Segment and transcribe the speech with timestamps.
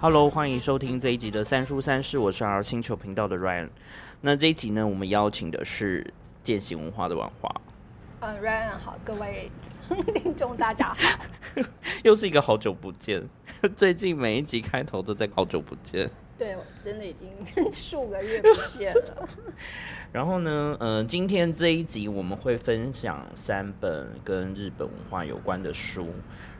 [0.00, 3.68] Hello，欢迎收听这一集的三叔三世，我是 R 星球频道的 Ryan。
[4.20, 7.52] 那这一集呢，我们邀请的是践行文化的王华。
[8.20, 9.50] 嗯，Ryan 好，各位
[10.14, 11.24] 听众大家好。
[12.04, 13.28] 又是一个好久不见，
[13.74, 16.08] 最近每一集开头都在好久不见。
[16.38, 17.28] 对，我真的已经
[17.72, 19.26] 数个月不见了。
[20.12, 26.06] 然后呢，呃，今天这一集我们会分享三本跟日本文化有关的书。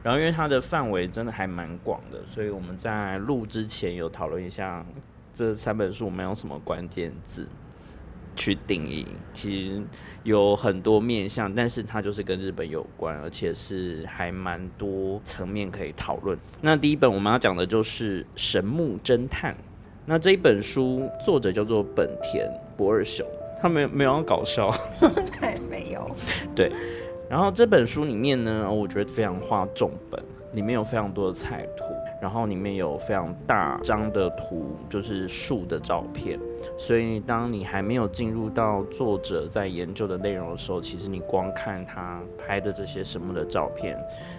[0.02, 4.84] 然后，因为它的范围真的还蛮广的，所以我们在录之前有讨论一下
[5.32, 7.48] 这三本书我们用什么关键字
[8.34, 9.06] 去定义。
[9.32, 9.82] 其实
[10.24, 16.36] 有很多面向，但是它就是跟日本有关，而且是还蛮多层面可以讨论。
[16.60, 19.54] 那第一本我们要讲的就是《神木侦探》。
[20.10, 23.26] 那这一本书作者叫做本田博二雄，
[23.60, 24.72] 他没有没有要搞笑，
[25.38, 26.10] 对，没有，
[26.56, 26.72] 对。
[27.28, 30.18] 然后这本书里面呢，我觉得非常画重本，
[30.54, 31.84] 里面有非常多的彩图，
[32.20, 36.38] 然后里面有非常大张的图，就是树的照片。
[36.76, 43.98] 所以当你还没有进入到作者在研究的内容的时候，其实你光看他拍的这些神木的照片，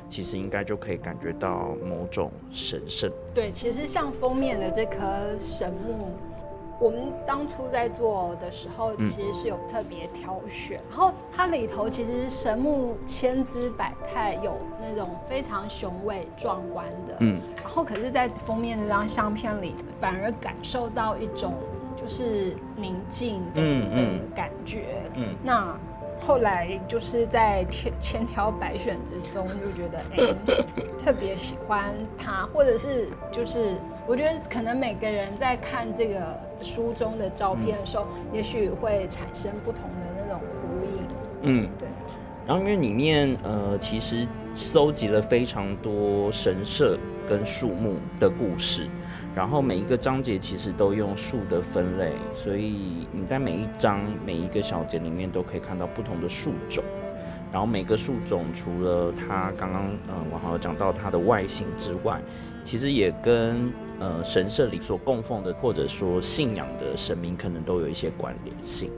[0.10, 3.12] 其实应该就可以感觉到某种神圣。
[3.34, 5.00] 对，其实像封面的这棵
[5.38, 6.10] 神木。
[6.80, 21.54] 我们当初在做的时候，其实是有特别挑选，然后它里头其实神木千姿百态，有那种非常雄伟壮观的，嗯，然后可是，在封面这张相片里，反而感受到一种
[21.96, 23.62] 就是宁静的
[24.36, 25.78] 感觉，嗯，那。
[26.20, 30.36] 后来就是在千千挑百选之中，就觉得哎，
[30.98, 41.08] 特别喜欢他，或者是就是我觉得可能每个人在看这个书中的照片的时候，也许会产生不同的那种呼应。
[41.42, 41.88] 嗯，对。
[42.46, 48.88] 然后因为里面呃，其实搜集了非常多神社跟树木的故事。
[49.36, 56.84] 然后每一个章节其实都用树的分类，所以你在每一章每一个小节里面都可以看到不同的树种。
[57.52, 62.22] 然后每个树种除了它刚刚嗯王豪讲到它的外形之外，
[62.64, 68.92] 其实也跟呃神社里所供奉的或者说信仰的神明可能都有一些关联性。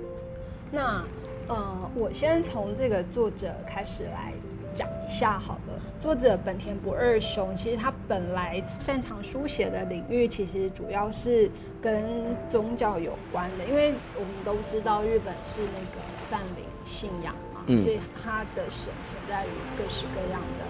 [0.71, 1.03] 那
[1.47, 4.33] 呃我先从这个作者开始来。
[4.73, 11.49] 讲一下好了，作者本田不二雄，其实他本来擅长书写的领域，其实主要是
[11.81, 12.03] 跟
[12.49, 20.65] 宗教有关的，因为我们都知道日本是那个泛灵信仰嘛，所以他的神存在于各式各样的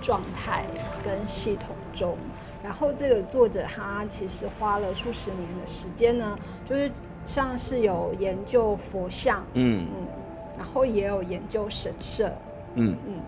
[0.00, 0.64] 状态
[1.04, 2.16] 跟系统中。
[2.62, 6.90] 然后这个作者他其实花了数十年的时间呢，就是
[7.26, 10.06] 像是有研究佛像，嗯嗯，
[10.56, 12.32] 然后也有研究神社。
[12.74, 13.20] 嗯嗯，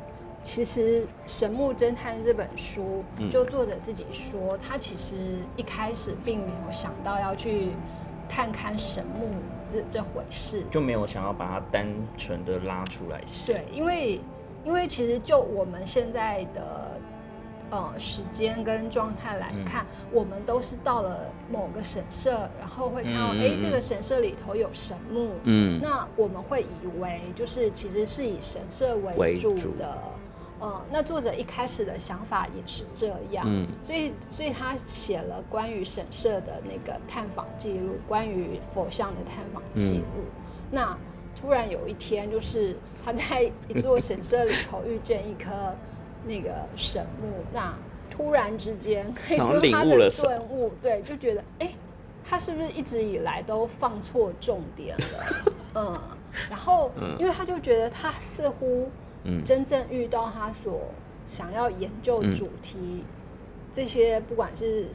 [0.42, 5.16] 其实《神木侦探》这本书，就作者自己说，他其实
[5.56, 7.68] 一开始并没有想到要去
[8.28, 9.28] 探勘神木
[9.72, 11.86] 这这回事，就没有想要把它单
[12.16, 13.52] 纯的拉出来写。
[13.52, 14.20] 对，因为
[14.64, 16.95] 因为其实就我们现在的。
[17.68, 29.98] 呃，时间跟状态来看，我们都是到了某个神社，然后会看到，哎，这个神社里头有神木，嗯，那我们会以为就是其实是以神社为主的，
[30.60, 40.22] 呃，那作者一开始的想法也是这样，嗯，所以所以他写了关于神社的那个探访记录，关于佛像的探访记录，
[40.70, 40.96] 那
[41.34, 45.50] 突然有一天，就是他在一座神社里头遇见一棵。
[46.26, 47.72] 那个神木，那
[48.10, 51.70] 突然之间可以说他的顿悟，对，就觉得哎，
[52.24, 55.52] 他是不是一直以来都放错重点了？
[55.76, 56.00] 嗯，
[56.50, 58.88] 然后因为他就觉得他似乎
[59.44, 60.80] 真正遇到他所
[61.26, 63.04] 想要研究主题，
[63.72, 64.88] 这些不管是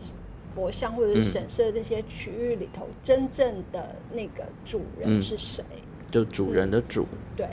[0.54, 5.64] 佛像或者是神社这些区域里头，真正的那个主人是谁？
[6.10, 7.06] 就主人的主。
[7.38, 7.48] 对，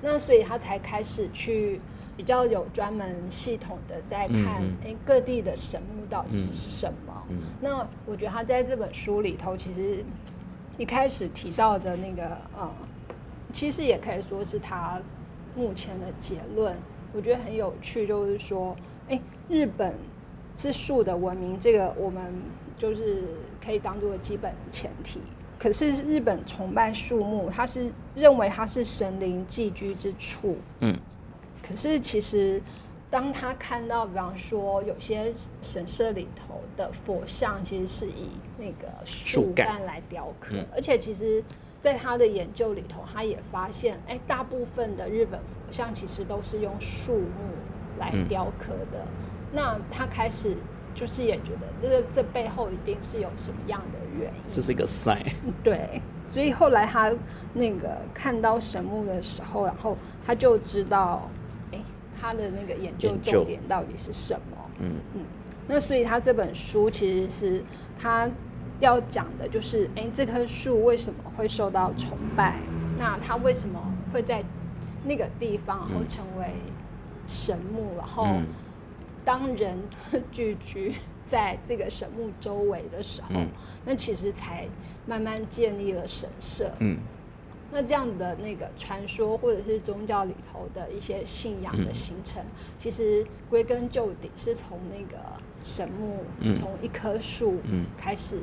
[0.00, 1.80] 那所以他才开始去。
[2.18, 7.14] 比较有专门系统的在看，哎，各地的神木到底是什么？
[7.60, 10.04] 那我觉得他在这本书里头，其实
[10.76, 12.68] 一开始提到的那个，呃，
[13.52, 15.00] 其实也可以说是他
[15.54, 16.76] 目前的结论。
[17.12, 18.76] 我觉得很有趣，就是说，
[19.08, 19.94] 哎，日本
[20.56, 22.20] 是树的文明，这个我们
[22.76, 23.22] 就是
[23.64, 25.20] 可以当做基本前提。
[25.56, 30.56] 可是日本崇拜树木，他是认为它是神灵寄居之处。
[30.80, 30.98] 嗯。
[31.68, 32.62] 可是其实，
[33.10, 41.44] 当他看到，比方说有些神社里头的佛像，其实是以那个树干来雕刻，而且其实，
[41.82, 47.54] 在他的研究里头，他也发现，哎，大部分的日本佛像其实都是用树木
[47.98, 49.04] 来雕刻的。
[49.52, 50.56] 那他开始
[50.94, 54.52] 就是也觉得这个这背后一定是有什么样的原因。
[54.52, 55.32] 这是一个 sign。
[55.62, 57.12] 对，所以后来他
[57.54, 61.37] 那个看到神木的时候，然后他就知道，哎，
[62.20, 64.56] 他的那个研究重点到底是什么。
[64.80, 65.20] 嗯嗯。
[65.66, 67.62] 那所以他这本书其实是
[67.98, 68.28] 他
[68.80, 72.56] 要讲的，就是哎，这棵树为什么会受到崇拜？
[72.96, 73.80] 那他为什么
[74.12, 74.42] 会在
[75.04, 76.54] 那个地方，然后成为
[77.26, 77.96] 神木？
[77.96, 78.26] 然后
[79.24, 79.78] 当人
[80.32, 80.94] 聚居
[81.30, 83.40] 在这个神木周围的时候，
[83.84, 84.66] 那其实才
[85.06, 86.72] 慢慢建立了神社。
[86.78, 86.98] 嗯。
[87.70, 92.42] 那这样的那个传说或者是宗教里头的一些信仰的形成，
[92.78, 95.22] 其实归根究底是从那个
[95.62, 96.24] 神木，
[96.54, 97.60] 从一棵树
[97.96, 98.40] 开始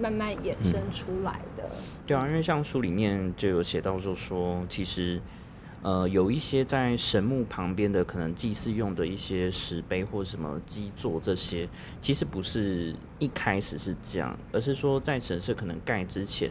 [0.00, 1.70] 慢慢衍生出来的。
[2.06, 5.20] 对啊，因为像书里面就有写到，就说其实。
[5.82, 11.68] 呃，有一些在神木旁边的可能祭祀用的一些石碑或什么基座，这些
[12.00, 16.50] 其实不是一开始是这样，而是说在神社可能盖之前，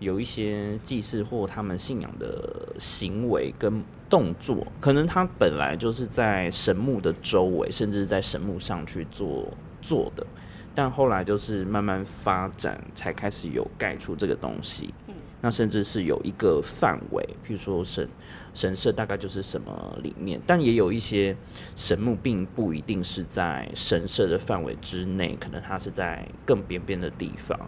[0.00, 9.46] 有一些祭祀或他们信仰的行为跟动作，可能他本来就是在神木的周围，甚至在神木上去做
[9.80, 10.26] 做的，
[10.74, 14.92] 但后来就是慢慢发展，才开始有盖出这个东西。
[15.42, 18.06] 那甚至是有一个范围，譬如说神
[18.52, 21.34] 神社大概就是什么里面，但也有一些
[21.76, 27.58] 神木并不一定是在神社的范围之内，可能它是在更边边的地方。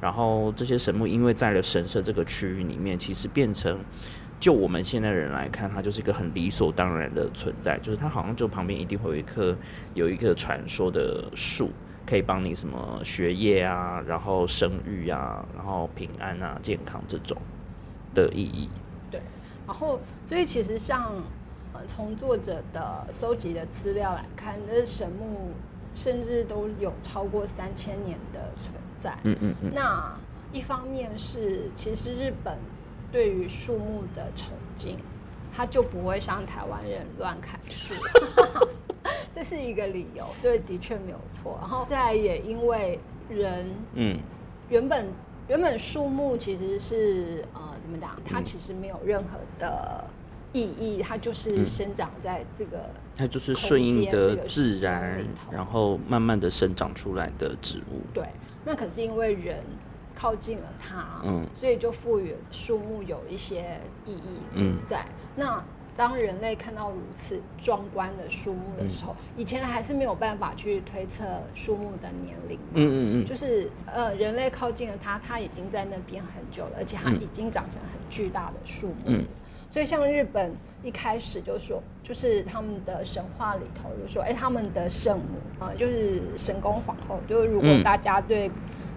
[0.00, 3.78] 然后这些神木因为在了神社这个区域里面，其实变成
[4.40, 9.56] 就我们现在人来看，它就是一个很理所当然的存在，就是它好像就旁边一定会有一棵
[9.94, 11.70] 有一个传说的树。
[12.06, 17.36] 可以帮你什么学业啊，然后生育啊，然后平安啊、健康这种
[18.14, 18.70] 的意义。
[19.10, 19.20] 对，
[19.66, 21.12] 然后所以其实像
[21.74, 25.50] 呃，从作者的搜集的资料来看，这神木
[25.92, 28.72] 甚至都有超过三千年的存
[29.02, 29.16] 在。
[29.24, 29.72] 嗯嗯嗯。
[29.74, 30.12] 那
[30.52, 32.58] 一方面是其实日本
[33.12, 34.98] 对于树木的崇敬，
[35.54, 37.94] 他就不会像台湾人乱砍树。
[39.34, 41.56] 这是一个理由，对，的确没有错。
[41.60, 42.98] 然后再也因为
[43.28, 44.18] 人，嗯，
[44.68, 45.06] 原本
[45.46, 48.10] 原本树木其实是呃怎么讲？
[48.24, 50.04] 它其实没有任何的
[50.52, 58.00] 意义，它就是生长在这个，它就是顺应的自然，然后慢慢的生长出来的植物。
[58.14, 58.24] 对，
[58.64, 59.62] 那可是因为人
[60.14, 65.04] 靠近了它，嗯，所以就赋予树木有一些意义存在。
[65.36, 65.62] 那
[65.96, 71.24] 当人类看到如此壮观的树木的时候，以前还是没有办法去推测
[71.54, 72.58] 树木的年龄。
[72.74, 78.94] 嗯嗯嗯，就是呃，人类靠近了它，它已经在那边很久了，而且它已经长成很巨大的树木。
[79.06, 79.24] 嗯，
[79.70, 87.20] 所以像日本一开始就说，就是他们的神话里头就说，哎，他们的圣母啊，就是神宫皇后。
[87.28, 88.50] 就是如果大家对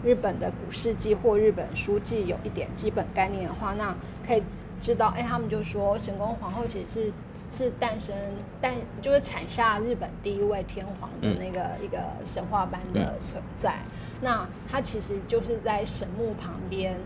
[0.03, 3.95] 日本的古世纪或日本书记有一点基本概念的话，那
[4.27, 4.43] 可以。
[4.79, 7.13] 知道，哎，他们就说神宫皇后其实是
[7.51, 8.15] 是诞生，
[8.59, 13.75] 但就是产下日本第一位天皇的那个一个神话般的存在。
[14.23, 16.97] 那他其实就是在神木旁边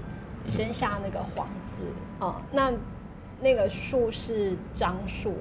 [0.46, 1.84] 生下那个皇子
[2.18, 2.42] 啊。
[2.54, 2.72] 那
[3.46, 5.36] 那个树是樟树，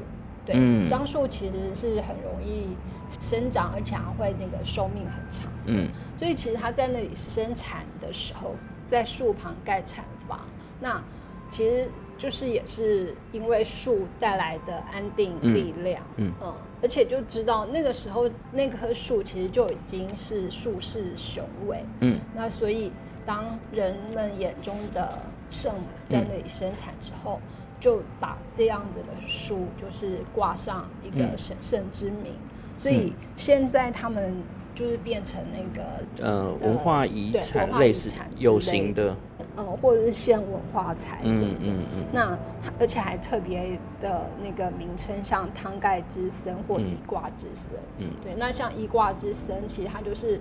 [0.44, 0.54] 对，
[0.87, 2.76] 樟树其实是很容易
[3.18, 5.50] 生长，而且还会那个寿命很长。
[5.64, 8.54] 嗯，所以其实他在那里生产的时候，
[8.90, 10.40] 在树旁盖产房，
[10.80, 11.02] 那
[11.49, 11.88] 其实。
[12.16, 22.92] 就是也是因为树带来的安定力量，嗯嗯，而且就知道那个时候那棵树其实就已经是树势雄伟，嗯，那所以
[23.26, 25.18] 当人们眼中的
[25.50, 27.40] 圣母在那里生产之后，
[27.84, 32.32] 就把这样子的书就是挂上一个神圣之名，
[32.78, 34.34] 所以现在他们
[34.74, 39.14] 就是变成那个呃文化遗产类似有形的。
[39.56, 41.76] 呃，或者是现文化财什么的，
[42.10, 42.38] 那
[42.80, 47.72] 而且还特别的那个名称，像汤盖之森或一卦之森。
[47.98, 50.40] 嗯，对，那像一卦之森，其实它就是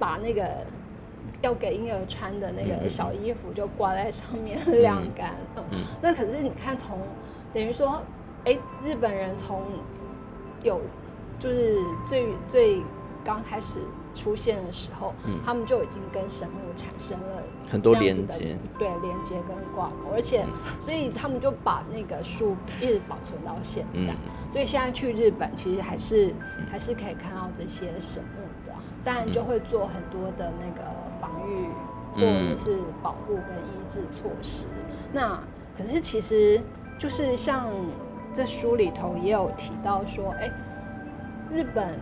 [0.00, 0.66] 把那个
[1.42, 5.34] 要给婴儿穿的那个小衣服就挂在上面晾干。
[5.56, 6.98] 嗯，那可是你看，从
[7.52, 8.02] 等于说，
[8.44, 9.62] 哎，日本人从
[10.62, 10.80] 有
[11.38, 11.76] 就是
[12.08, 12.82] 最最
[13.22, 13.80] 刚开始。
[14.14, 20.44] 出现的时候，他们就已经跟神木产生了很多连接，对连接跟挂钩，而且
[20.84, 24.14] 所以他们就把那个树一直保存到现在。
[24.50, 26.30] 所以现在去日本，其实还是
[26.70, 30.90] 还是可以看到这些神木的，当然就会做很多的那个
[31.22, 31.68] 防御
[32.12, 34.66] 或者是保护跟医治措施。
[35.14, 35.40] 那
[35.78, 36.60] 可是其实
[36.98, 37.68] 就是像
[38.34, 40.50] 这书里头也有提到说，哎，
[41.50, 41.98] 日本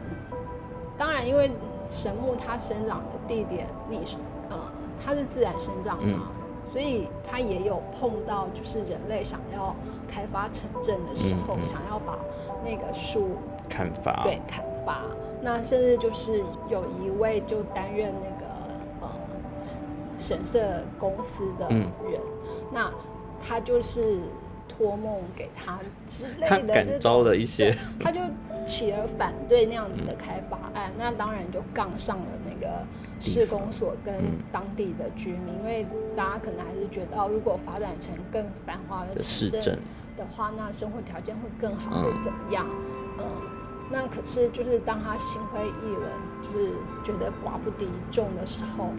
[0.98, 1.48] 当然因为。
[1.92, 4.04] 神木它生长的地点，你
[4.48, 4.56] 呃
[5.04, 6.28] 它是自然生长嘛，
[6.72, 9.74] 所以它也有碰到就是人类想要
[10.06, 12.16] 开发城镇的时候，想要把
[12.64, 15.02] 那个树砍伐，对砍伐。
[15.42, 18.39] 那甚至就是有一位就担任那
[20.20, 22.20] 神社公司的人，
[22.72, 22.92] 那
[23.42, 24.20] 他就是
[24.68, 28.20] 托梦给他之类的，他感召了一些，他就
[28.66, 32.84] 起而反对那样子的开发案，那当然就杠上了那个
[33.18, 34.14] 施工所跟
[34.52, 39.78] 当地的居民，因为大家可能还是觉得哦，如果发展成更繁华的城镇
[40.16, 42.66] 的话，那生活条件会更好，会怎么样？
[43.18, 43.24] 嗯。
[43.92, 46.04] 那可是，就是当他心灰意冷，
[46.44, 46.72] 就是
[47.02, 48.90] 觉得寡不敌众的时候，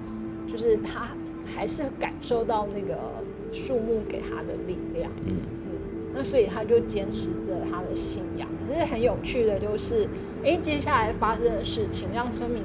[0.51, 1.07] 就是他
[1.45, 5.09] 还是感受到那个树木给他的力量。
[5.25, 5.79] 嗯嗯。
[6.13, 8.47] 那所以他就坚持着他的信仰。
[8.59, 10.07] 可是很有趣的就是，
[10.43, 12.63] 哎，接下来发生的事情让村民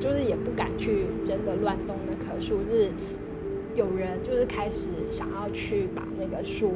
[0.00, 2.90] 就是也不敢去真的乱动那棵树，是
[3.74, 6.72] 有人就是开始想要去把那个树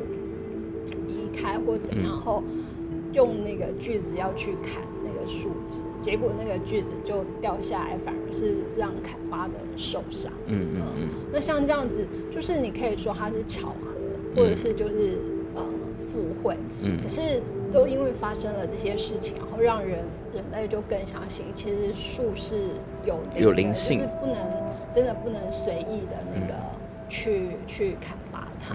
[1.08, 2.42] 移开或怎样后。
[3.14, 10.30] 用那个锯子要去砍那个树枝，结果那个锯子就掉下来，反而是让砍伐的人受伤。
[10.46, 11.08] 嗯嗯嗯。
[11.32, 13.94] 那像这样子，就是你可以说它是巧合，
[14.34, 15.16] 或者是就是
[15.54, 15.62] 呃
[16.10, 16.56] 附会。
[16.82, 17.00] 嗯。
[17.00, 17.40] 可是
[17.72, 20.00] 都因为发生了这些事情，然后让人
[20.34, 22.70] 人类就更相信，其实树是
[23.06, 24.36] 有有灵性，是不能
[24.92, 26.54] 真的不能随意的那个
[27.08, 28.74] 去去砍伐它。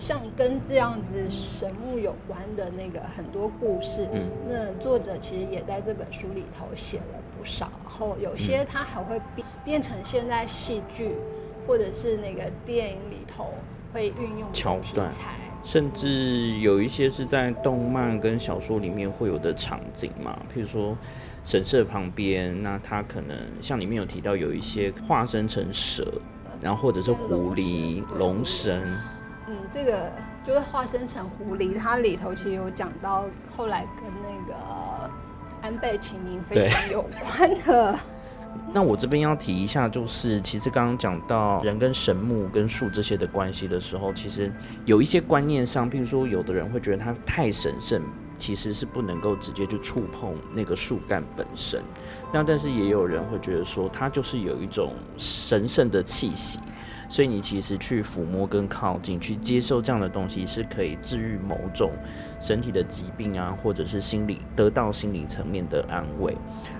[0.00, 4.08] 像跟这样子神木有关的那个很多故事，
[4.48, 7.04] 那作者其实也在这本书里头写了
[7.36, 11.16] 不少，然后有些他还会变变成现在戏剧
[11.66, 13.52] 或者是那个电影里头
[13.92, 15.12] 会运用桥段，
[15.62, 20.96] 甚至有一些是在动漫跟小说里面会有的场景嘛，譬如说
[21.44, 26.10] 神社旁边，那他可能像里面有提到有一些化身成蛇，
[26.58, 28.96] 然后或者是狐狸、龙神。
[29.72, 30.10] 这个
[30.42, 33.24] 就是化身成狐狸，它里头其实有讲到
[33.56, 35.10] 后来跟那个
[35.62, 37.98] 安倍晴明非常有关的。
[38.72, 44.50] 那我这边要提一下，就是其实刚刚讲到人跟神木跟树这些的关系的时候，其实
[44.84, 48.02] 有一些观念上，譬如说有的人会觉得它太神圣，
[48.40, 51.80] 其实是不能够直接去触碰那个树干本身。
[52.32, 56.58] 那但是也有人会觉得说，它就是有一种神圣的气息。
[57.08, 61.90] 所以你其实去抚摸跟靠近，去接受这样的东西，是可以治愈某种
[62.40, 66.36] 身体的疾病啊，或者是心理得到心理层面的安慰。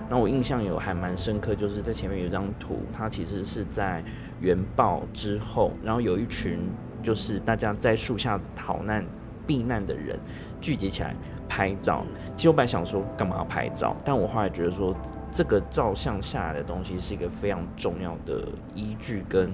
[0.09, 4.01] 那我印象有还蛮深刻，就是在前面有一张图，它其实是在
[4.39, 6.59] 原爆之后，然后有一群
[7.03, 9.05] 就是大家在树下逃难
[9.45, 10.17] 避难的人
[10.61, 11.13] 聚集起来
[11.49, 12.05] 拍照。
[12.37, 14.95] 其实我本来想说干嘛要拍照，但我后来觉得说
[15.31, 19.51] 这个照相下来的东西是一个非常重要的依据跟。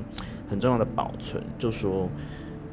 [0.49, 2.07] 很重要的保存，就说，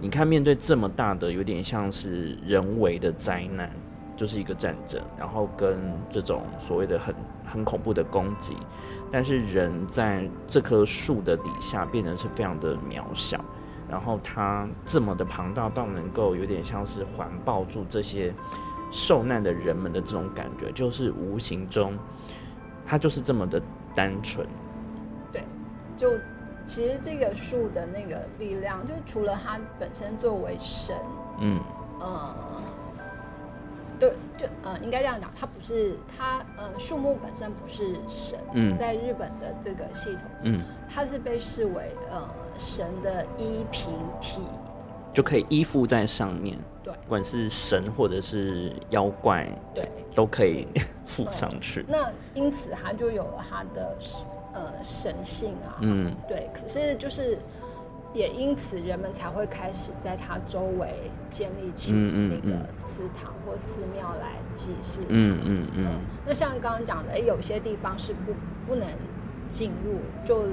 [0.01, 3.69] 你看，面对这么大的，有点像是人为的灾难，
[4.17, 5.77] 就是一个战争，然后跟
[6.09, 7.13] 这种所谓的很
[7.45, 8.57] 很恐怖的攻击，
[9.11, 13.45] 但是人在这棵树的底下变成是非常的渺小，
[13.95, 18.35] 然后它这么的庞大到能够有点像是环抱住这些
[18.91, 21.97] 受难的人们的这种感觉，就是无形中，
[22.85, 23.63] 它就是这么的
[23.95, 24.45] 单纯，
[25.33, 25.45] 对，
[25.97, 26.11] 就。
[26.67, 30.97] 其实这个树的那个力量，就除了它本身作为神，
[31.39, 31.61] 嗯，
[32.01, 32.35] 呃，
[34.01, 42.27] 对，就呃，应该这样讲，它不是它，呃，树木本身不是神，嗯，在日本的这个系统，嗯，它是被视为呃
[42.59, 44.41] 神的衣凭体，
[45.13, 50.67] 就可以依附在上面，对，不管是神或者是妖怪，对，都可以
[51.07, 51.85] 附上去。
[51.89, 53.97] 那因此它就有了它的。
[54.57, 57.37] 呃，神性啊，嗯，对，可是就是
[58.13, 65.01] 也因此，人们才会开始在它周围建立起那个祠堂或寺庙来祭祀。
[65.09, 65.87] 嗯嗯嗯。
[66.25, 68.33] 那像刚刚讲的，有些地方是不
[68.65, 68.87] 不能
[69.51, 70.45] 进入，就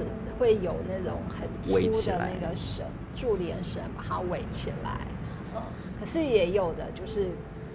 [0.42, 2.84] 会有那种很粗的那个绳
[3.14, 5.06] 柱连绳把它围起来。
[5.54, 5.62] 嗯，
[6.00, 7.28] 可是也有的就是。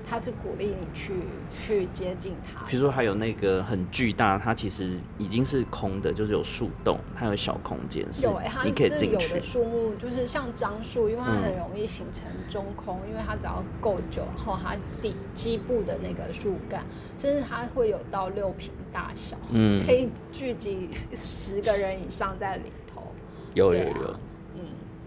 [0.10, 1.14] 他是鼓励你去
[1.60, 2.66] 去接近它。
[2.66, 9.30] 比如说，还有那个很巨大，它其实已经是空的，就是有树洞，它有小空间，有哎，它可以进去。
[9.30, 16.86] 有的树木就是像樟树，因为它很容易形成中空，因为它只要够久，然后它底基部的那个树干，
[17.18, 23.04] 甚至它会有到六平大小，嗯，可以聚集十个人以上在里头。
[23.54, 24.20] 有有有，嗯，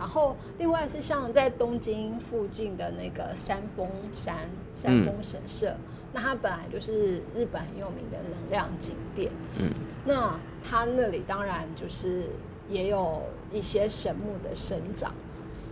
[0.00, 4.34] 然后另外是像在东京附近的那个山峰山
[4.74, 5.76] 山峰神社，
[6.10, 9.30] 那它本来就是日本很有名的能量景点。
[9.58, 9.70] 嗯，
[10.06, 12.24] 那它那里当然就是
[12.66, 15.12] 也有一些神木的生长，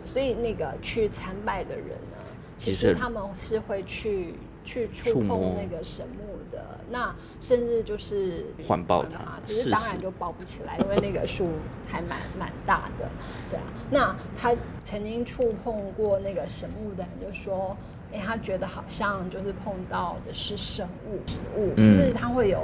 [0.04, 2.18] 所以那个去参拜的人呢，
[2.58, 6.37] 其实他们是会去去触碰那个神木。
[6.50, 11.48] 的那甚至就是环抱它，可是当然就抱不起来，因为那个树
[11.86, 13.08] 还蛮蛮大的，
[13.50, 13.64] 对啊。
[13.90, 17.76] 那他曾经触碰过那个神木的人就说，
[18.12, 22.62] 哎，他觉得好像就是碰到的是生物植物，就是他会有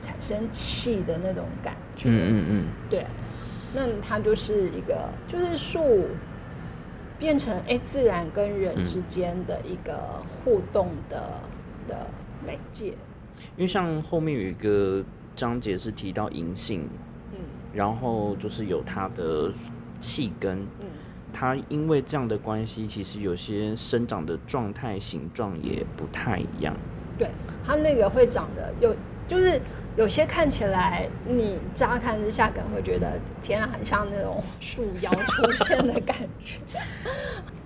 [0.00, 3.06] 产生气的那种感觉，嗯嗯嗯，对。
[3.76, 6.06] 那它就是一个就是树
[7.18, 11.40] 变成哎自然跟人之间的一个互动的
[11.88, 12.06] 的
[12.46, 12.94] 媒介。
[13.56, 15.02] 因为像后面有一个
[15.36, 16.88] 章节是提到银杏，
[17.32, 17.38] 嗯，
[17.72, 19.52] 然后就是有它的
[20.00, 20.86] 气根，嗯，
[21.32, 26.74] 它因为这样的关系，其实有些生长的状态、形状也不太一样。
[27.18, 27.28] 对，
[27.64, 28.94] 它那个会长得有，
[29.28, 29.60] 就是
[29.96, 36.58] 有些看起来你乍看之下可能会觉得天啊，很像那种树妖出现的感觉。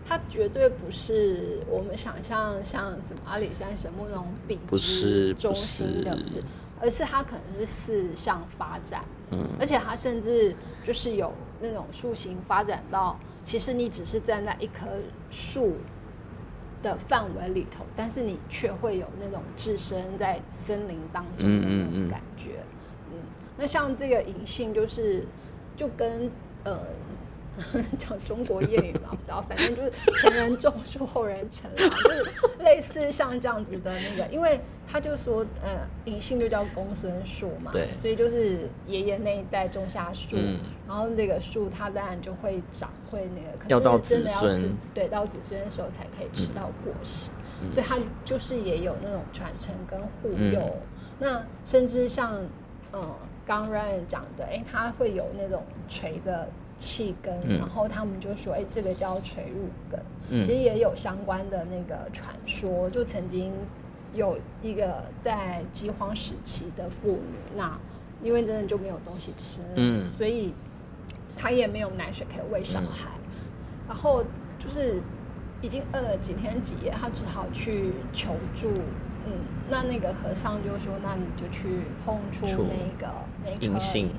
[0.08, 6.42] 它绝对不是我们想象像什么阿里山神木那种笔直中心的，不是，
[6.80, 14.86] 而是它可能是四向发展，嗯，而且它甚至就是有那种树形发展到，其实你只是站在一棵
[15.30, 15.74] 树
[16.82, 22.64] 的范围里头，但是你却会有那种置身在森林当中的那种感觉，
[23.12, 23.18] 嗯，
[23.58, 25.26] 那像这个银杏就是
[25.76, 26.30] 就跟
[26.64, 26.80] 呃。
[27.98, 32.24] 讲中国谚语嘛，不知道，反正就是前人种树，后人乘凉，就是
[32.60, 40.36] 类似像这样子的那个，因为他就说，呃，银杏就叫公孙树嘛，对，所以就是爷爷那一代种下树，
[40.86, 47.30] 然后那个树它当然就会长，会那个，要到子孙，对，到子孙的时候才可以吃到果实，
[47.72, 50.76] 所以它就是也有那种传承跟护佑，
[51.18, 52.40] 那甚至像，
[52.92, 56.48] 嗯，刚 Ryan 讲的，哎，它会有那种垂的。
[56.78, 63.52] 气根，然后他们就说：“哎，这个叫垂入根。”其实也有相关的那个传说，就曾经
[64.12, 67.78] 有一个在饥荒时期的妇女，那
[68.22, 70.52] 因为真的就没有东西吃，嗯，所以
[71.36, 73.08] 她也没有奶水可以喂小孩，
[73.86, 74.22] 然后
[74.58, 75.00] 就是
[75.62, 78.68] 已经饿了几天几夜，她只好去求助。
[79.26, 79.32] 嗯，
[79.68, 83.12] 那那个和尚就说：“那你就去碰触那个
[83.44, 84.10] 那颗银杏。”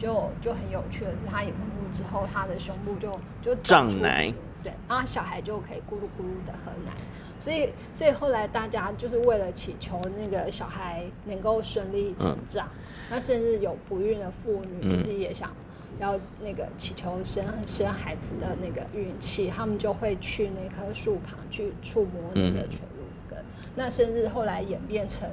[0.00, 4.32] 就就很有趣的是，他一碰触之后，他的胸部就就胀奶，
[4.64, 6.92] 对，然后小孩就可以咕噜咕噜的喝奶。
[7.38, 12.66] 所以，所以后来大家就是为了祈求那个小孩能够顺利成长，
[13.10, 15.50] 那甚至有不孕的妇女就是也想
[15.98, 23.44] 要那个祈求生生孩子的那个运气，他们就会去那棵树旁去触摸那个垂乳根。
[23.74, 25.28] 那甚至后来演变成。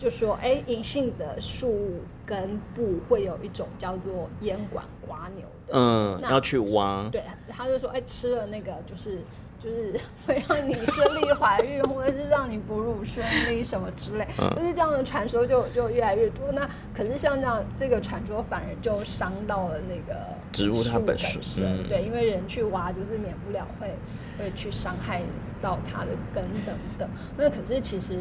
[0.00, 7.06] 就说，哎，银杏的树根部会有一种叫做烟管刮牛的，嗯，要去挖。
[7.12, 9.18] 对，他就说，哎，吃了那个就是
[9.58, 16.50] 就是会让你顺利怀孕， 或者是让你哺乳顺利什么之类，就是这样的传说就就越来越多。
[16.50, 20.18] 那可是像这样这个传说反而就伤到了那个
[20.50, 23.94] 植物它本身，对，因为人去挖就是免不了会
[24.38, 25.20] 会去伤害
[25.60, 27.06] 到它的根等等。
[27.36, 28.16] 那可是其实。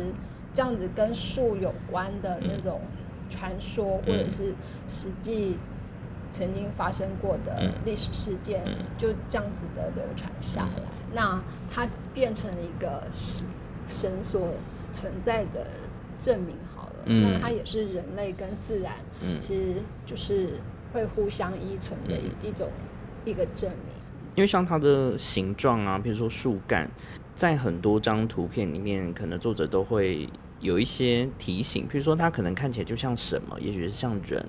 [0.54, 2.82] 这样子跟树有关的那种
[3.30, 4.54] 传说，或者是
[4.88, 5.58] 实际
[6.32, 8.64] 曾经发生过的历史事件，
[8.98, 10.82] 就这样子的流传下来。
[11.14, 13.46] 那它变成一个神
[13.88, 14.50] 神所
[14.94, 15.68] 存在的
[16.20, 17.06] 证明好了。
[17.06, 18.94] 那它也是人类跟自然，
[19.40, 20.60] 其实就是
[20.94, 22.68] 会互相依存的一一种
[23.26, 23.96] 一个证明。
[24.36, 26.90] 因为像它的形状啊，比如说树干。
[27.40, 30.28] 在很多张图片里面，可能作者都会
[30.60, 34.46] 有一些提醒，比如说它可能看起来就像什么，也许是像人，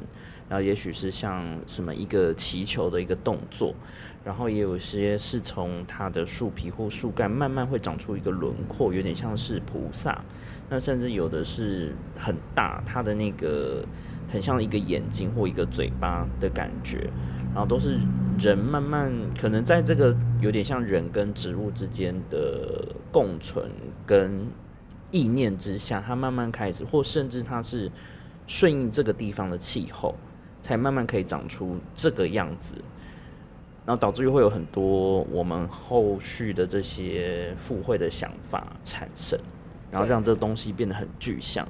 [0.49, 3.73] 然后也许是像什么一个祈求的一个动作，
[4.25, 10.25] 然后也有些是从它的树皮或树干慢慢会长出一个轮廓，有点像是菩萨，
[10.69, 13.87] 那甚至有的是很大，它的那个
[14.29, 17.09] 很像一个眼睛或一个嘴巴的感觉。
[17.53, 17.99] 然后都是
[18.39, 23.71] 人慢慢可能在这个有点像人跟植物之间的共存
[24.07, 24.47] 跟
[25.11, 27.91] 意念之下，它慢慢开始，或甚至它是
[28.47, 30.15] 顺应这个地方的气候，
[30.63, 32.77] 才慢慢可以长出这个样子。
[33.87, 39.37] 然后导致于会有很多我们后续的这些附会的想法产生，
[39.91, 41.67] 然后让这东西变得很具象。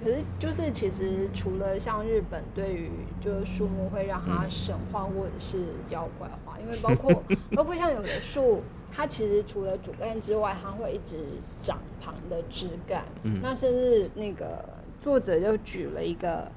[0.00, 2.88] 可是就是其实除了像日本对于
[3.20, 5.58] 就是树木会让它神话或者是
[5.88, 7.22] 妖怪化，因为包括
[7.56, 11.16] 包括像有的树，它其实除了主干之外，它会一直
[11.60, 13.04] 长旁的枝干。
[13.24, 14.64] 嗯，那甚至那个
[15.00, 16.48] 作者就举了一个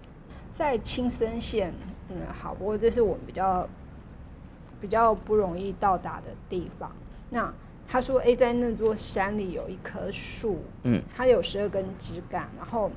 [0.53, 1.73] 在青森县，
[2.09, 3.67] 嗯，好，不过这是我们比较
[4.79, 6.91] 比较不容易到达的地方。
[7.31, 7.51] 那
[7.87, 12.91] 他说，哎，在那座山里有一棵树，嗯，它有十二根枝干，然后。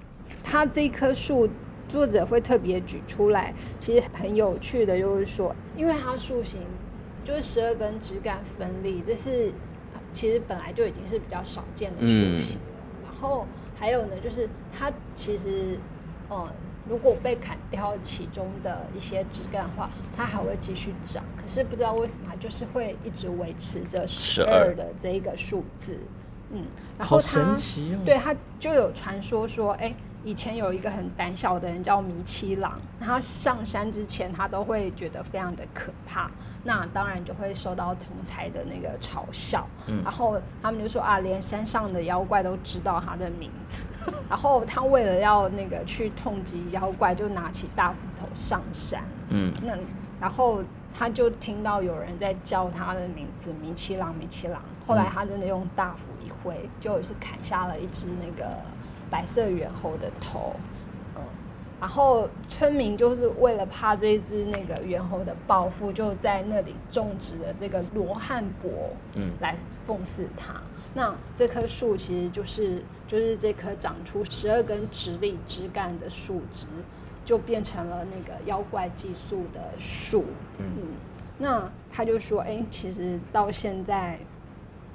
[0.46, 1.48] 它这棵树，
[1.88, 6.60] 作者会特别举出来，其实很有趣的，就是说，因为它树形
[7.24, 9.50] 就是十二根枝干分立，这是
[10.12, 12.84] 其实本来就已经是比较少见的树形了。
[13.02, 15.78] 然后还有呢，就是它其实，
[16.30, 16.46] 嗯，
[16.86, 21.24] 如果被砍掉其中的一些枝干的话，它还会继续长。
[21.40, 25.98] 可是不知道为什么，就是会一直维持着十二的这一个数字。
[26.50, 26.64] 嗯，
[26.98, 27.56] 然后它
[28.04, 29.94] 对它就有传说说，哎。
[30.24, 36.30] 以前有一个很胆小的人叫米七郎，他上山之前他都会觉得非常的可怕，
[36.64, 39.66] 那当然就会受到同才的那个嘲笑，
[40.02, 43.82] 然后他们就说啊，连山上的妖怪都知道他的名字，
[44.28, 49.76] 然后他为了要那个去痛击妖怪，就拿起大斧头上山，嗯，那
[50.18, 50.62] 然后
[50.96, 58.48] 他就听到有人在叫他的名字，米七郎，米七郎，后来他真的用大斧一挥，就是砍下了一只那个。
[59.14, 60.54] 白色猿猴的头，
[61.14, 61.22] 嗯，
[61.80, 68.72] 然后村民就是为了怕这只那个猿猴的报复，就在那里种植了这个罗汉柏，
[69.12, 70.54] 嗯，来奉祀它。
[70.94, 76.66] 那这棵树其实就是就是这棵长出十二根直立枝干的树枝，
[77.24, 80.24] 就变成了那个妖怪寄宿的树。
[80.58, 80.66] 嗯，
[81.38, 84.18] 那他就说，哎，其实到现在，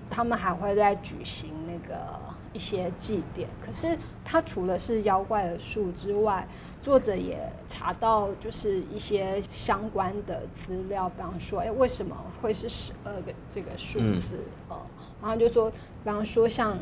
[0.09, 2.28] 他们还会在举行那个。
[2.51, 6.47] 一些祭典，可是它除了是妖怪的树之外，
[6.81, 14.39] 作者也查到就是一些相关的资料，比方说，哎，为什么会是十二个这个数字？
[14.67, 14.79] 呃，
[15.21, 16.77] 然后就说，比方说像，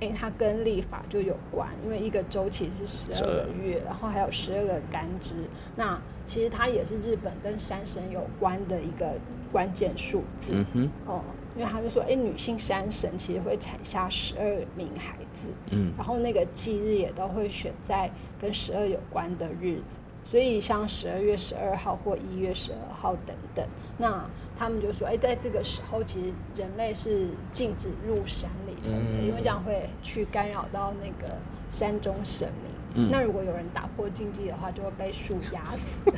[0.00, 5.34] 哎，它跟历法就有关，因为一个周期是十二个月，然后还有十二个干支，
[5.76, 9.14] 那其实它也是日本跟山神有关的一个
[9.50, 10.52] 关键数字。
[10.54, 11.20] 嗯哼，哦。
[11.56, 14.44] 因为他就说，哎，女性山神其实会产下十二
[14.76, 19.96] 名孩子，嗯，然后那个忌日也都会选在跟十二有关的日子，
[20.28, 23.66] 所以像十二月十二号或一月十二号等等，
[23.96, 31.34] 那他们就说，哎，在这个时候其实人类是禁止入山里头的，因为这样会去干扰到那个
[31.70, 32.72] 山中神明，
[33.10, 36.12] 那如果有人打破禁忌的话，就会被树压死。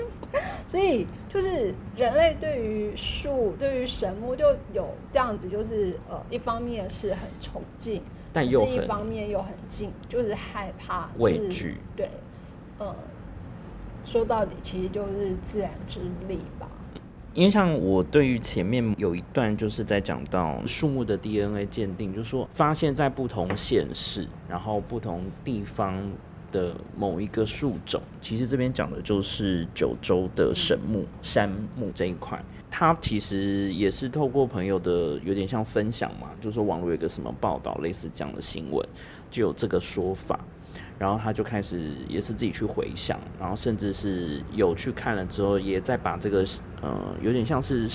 [0.66, 11.78] 所以就是人类对于树、对于神木就有这样子，就是呃，一方面是很崇敬，但又一方面又很敬，就是害怕、畏惧。
[11.94, 12.10] 对，
[12.78, 12.94] 呃，
[14.04, 16.68] 说到底其实就是自然之力吧。
[17.34, 26.10] 因为像我对于前面有一段就是在讲到树木的 DNA 鉴定，就是说发现在不同县市，然后不同地方。
[26.52, 32.40] 的某一个树种，其实这边讲的就是九州的神木、杉木这一块。
[32.70, 38.88] 它其实也是透过朋友的有点像分享嘛，就说网络有个什么报道，类似这样的新闻，
[39.32, 40.38] 就有这个说法。
[40.98, 46.44] 然后他就开始也是自己去回想，然后甚至是有去看了之后，也在把这个
[46.80, 47.88] 呃有点像是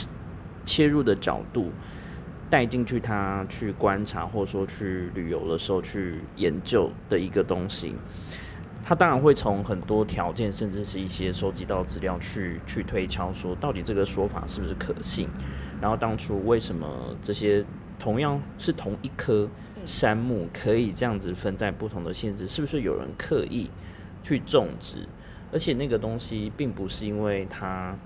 [0.66, 1.72] 切入的角度
[2.50, 7.96] 带进去，他去观察或者说去旅游的时候去研究的一个东西。
[8.82, 15.30] 他当然会从很多条件，甚至是一些收集到资料去去推敲，说到底这个说法是不是可信。
[15.80, 17.64] 然后当初为什么这些
[18.00, 19.48] 同样是同一颗
[19.86, 23.70] 杉木，可以这样子分在不同的县市，是不是有人刻意
[24.24, 25.08] 去种植？
[25.52, 27.98] 而且那个东西并不是因为它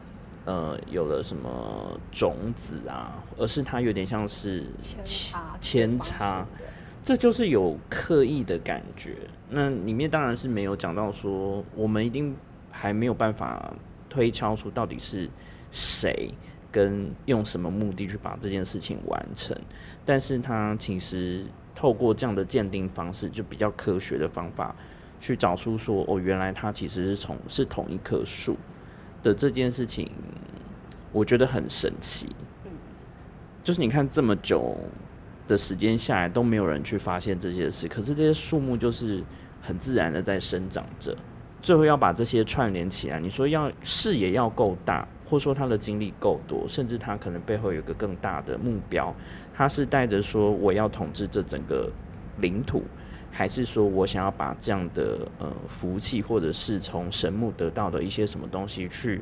[0.45, 4.65] 呃有了什么种子啊，而是它有点像是
[5.59, 6.45] 扦插。
[7.03, 9.17] 这就是有刻意的感觉。
[9.49, 12.33] 那里面当然是没有讲到说，我们一定
[12.71, 13.73] 还没有办法
[14.09, 15.29] 推敲出到底是
[15.69, 16.33] 谁
[16.71, 19.53] 跟用什么目的去把这件事情完成。
[20.05, 21.45] 但是它其实
[21.83, 24.73] 透过这样的鉴定方式，就比较科学的方法
[25.19, 28.55] 去找出说，哦，原来它其实是从是同一棵树
[29.21, 30.09] 的这件事情，
[31.11, 32.33] 我觉得很神奇。
[33.61, 34.77] 就是你看这么久。
[35.45, 39.21] 的时间下来都没有人去发现这些事，可是这些树木就是
[39.61, 41.13] 很自然的在生长着。
[41.61, 49.13] 最后要把这些串联起来，你说要视野要够大，或者说他的精力够多，甚至他可能背后有个更大的目标，
[49.53, 51.89] 他是带着说我要统治这整个
[52.39, 52.83] 领土，
[53.31, 59.21] 还是说我想要把这样的呃福气，或者是从神木得到的一些什么东西去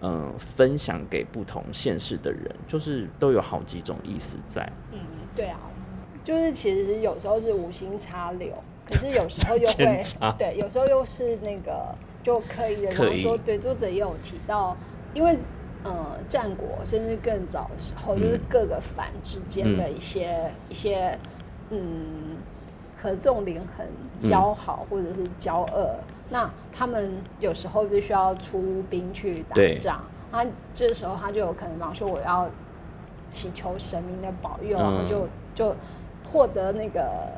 [0.00, 4.70] 呃分享给不同现世的人，就是都有好几种意思在。
[4.92, 4.98] 嗯，
[5.34, 5.58] 对啊，
[6.22, 8.52] 就是其实有时候是无心插柳，
[8.86, 10.00] 可是有时候又 会
[10.38, 14.76] 对，有时候又是那个就刻意的，然刻意后说对作者也有提到，
[15.12, 15.36] 因为
[15.84, 21.16] 呃战国甚至更早的时候，就是嗯各个藩之间的一些、一些
[21.70, 22.36] 嗯
[23.00, 23.86] 合纵连横、
[24.18, 25.94] 交好或者是交恶，
[26.30, 29.78] 那他们有时候就需要出兵去打对。
[29.78, 32.48] 仗，那这时候他就有可能，比方说我要
[33.28, 34.80] 祈求神明的保佑，嗯。
[34.80, 35.76] 然后就就
[36.24, 37.30] 获得那个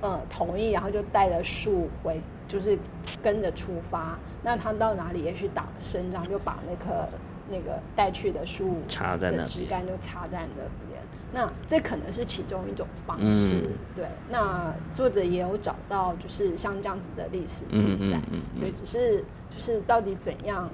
[0.00, 2.78] 呃同意，然后就带着树回，就是
[3.20, 4.16] 跟着出发。
[4.40, 7.08] 那他到哪里也许打胜仗，就把那棵
[7.50, 11.00] 那个带去的树插在枝干就插在那边。
[11.30, 14.06] 那这可能是其中一种方式，嗯对。
[14.30, 19.18] 那作者也有找到，就是像这样子的历史记载，嗯所以只是
[19.50, 20.70] 就是到底怎样，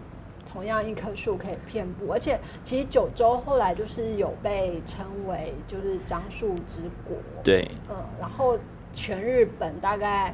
[0.51, 8.57] 同样一棵树可以遍布，而且其实九州后来就是有被称为就是樟树之国，对，嗯，然后
[8.93, 10.33] 全日本大概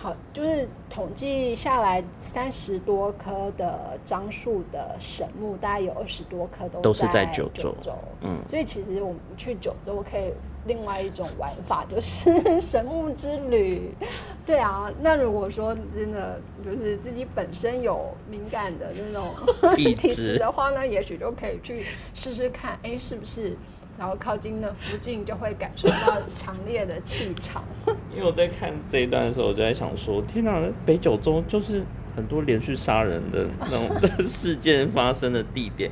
[0.00, 7.92] 好就是统计下来三十多棵的樟树的神木，大概有二十多棵都都是在九九州。
[8.22, 8.38] 嗯。
[8.48, 10.32] 所以其实我们去九州可以
[10.64, 13.92] 另外一种玩法，就是神木之旅。
[14.46, 19.34] 对啊，那如果说真的就是自己本身有敏感的那种
[19.76, 21.84] 体质的话呢，也许就可以去
[22.14, 23.54] 试试看，哎，是不是
[24.00, 27.62] 然后靠近的附近就会感受到强烈的气场？
[28.10, 31.82] 因为我在看这一段的时候，我就在想说，天哪，北九州就是
[32.16, 35.90] 很多连续杀人的那种的事件发生的地点，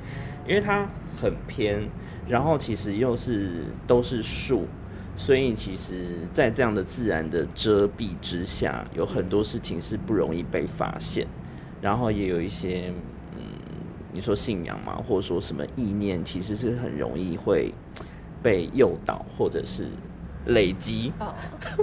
[0.48, 0.88] 因为它
[1.20, 1.86] 很偏，
[2.26, 4.66] 然后其实又是都是树，
[5.14, 11.26] 所以其实，在这样的自然的遮蔽之下，有很多事情是不容易被发现，
[11.82, 12.90] 然后也有一些，
[14.12, 17.72] 你说信仰嘛，或者说什么意念，其实是很容易会
[18.42, 19.86] 被诱导，或者是
[20.46, 21.12] 累积。
[21.18, 21.34] 哦，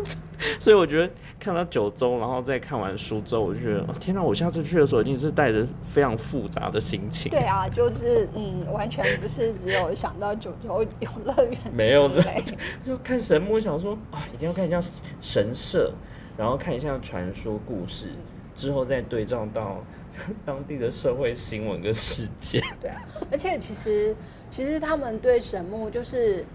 [0.59, 4.21] 所以我觉得看到九州，然后再看完书之后，我就觉得，哦天哪！
[4.21, 7.29] 我下次去的时候一定是带着非常复杂的心情。
[7.31, 12.21] 对啊，就是嗯，完全不是只有想到九州游乐园没有的
[12.83, 14.81] 就看神木，想说啊，一定要看一下
[15.21, 15.93] 神社，
[16.37, 18.09] 然后看一下传说故事，
[18.55, 19.83] 之后再对照到
[20.45, 22.61] 当地的社会新闻跟事件。
[22.81, 23.01] 对啊，
[23.31, 24.15] 而且其实
[24.49, 26.45] 其实他们对神木就是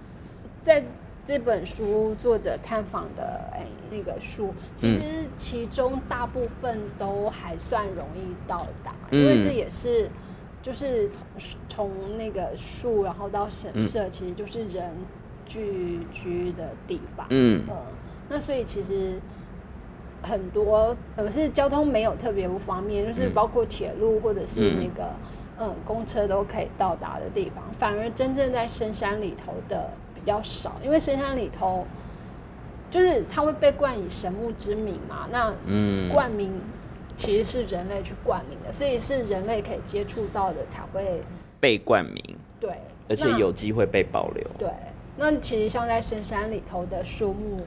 [0.62, 0.82] 在
[1.26, 5.00] 这本书作者探访的哎那个树，其实
[5.36, 10.10] 其中大部分都还算容易到达，因为嗯这也是
[10.62, 11.22] 就是从
[11.68, 14.90] 从那个树然后到神社，其实就是人
[15.46, 17.26] 聚居的地方。
[17.30, 17.76] 嗯嗯，
[18.28, 19.20] 那所以其实
[20.22, 23.34] 很多呃是交通没有特别不方便，就是嗯。
[23.34, 25.10] 包括铁路或者是嗯那个
[25.58, 25.74] 嗯。
[25.84, 31.86] 公车都可以到达的地方，反而真正在深山里头的比较少，因为深山里头
[32.90, 36.52] 就是它会被冠以神木之名嘛，那嗯，冠名
[37.16, 41.22] 其实是人类去冠名的，所以是人类可以接触到的才会
[41.60, 42.70] 被冠名，对，
[43.08, 44.44] 而且有机会被保留。
[44.58, 44.68] 对，
[45.16, 47.60] 那其实像在深山里头的树木，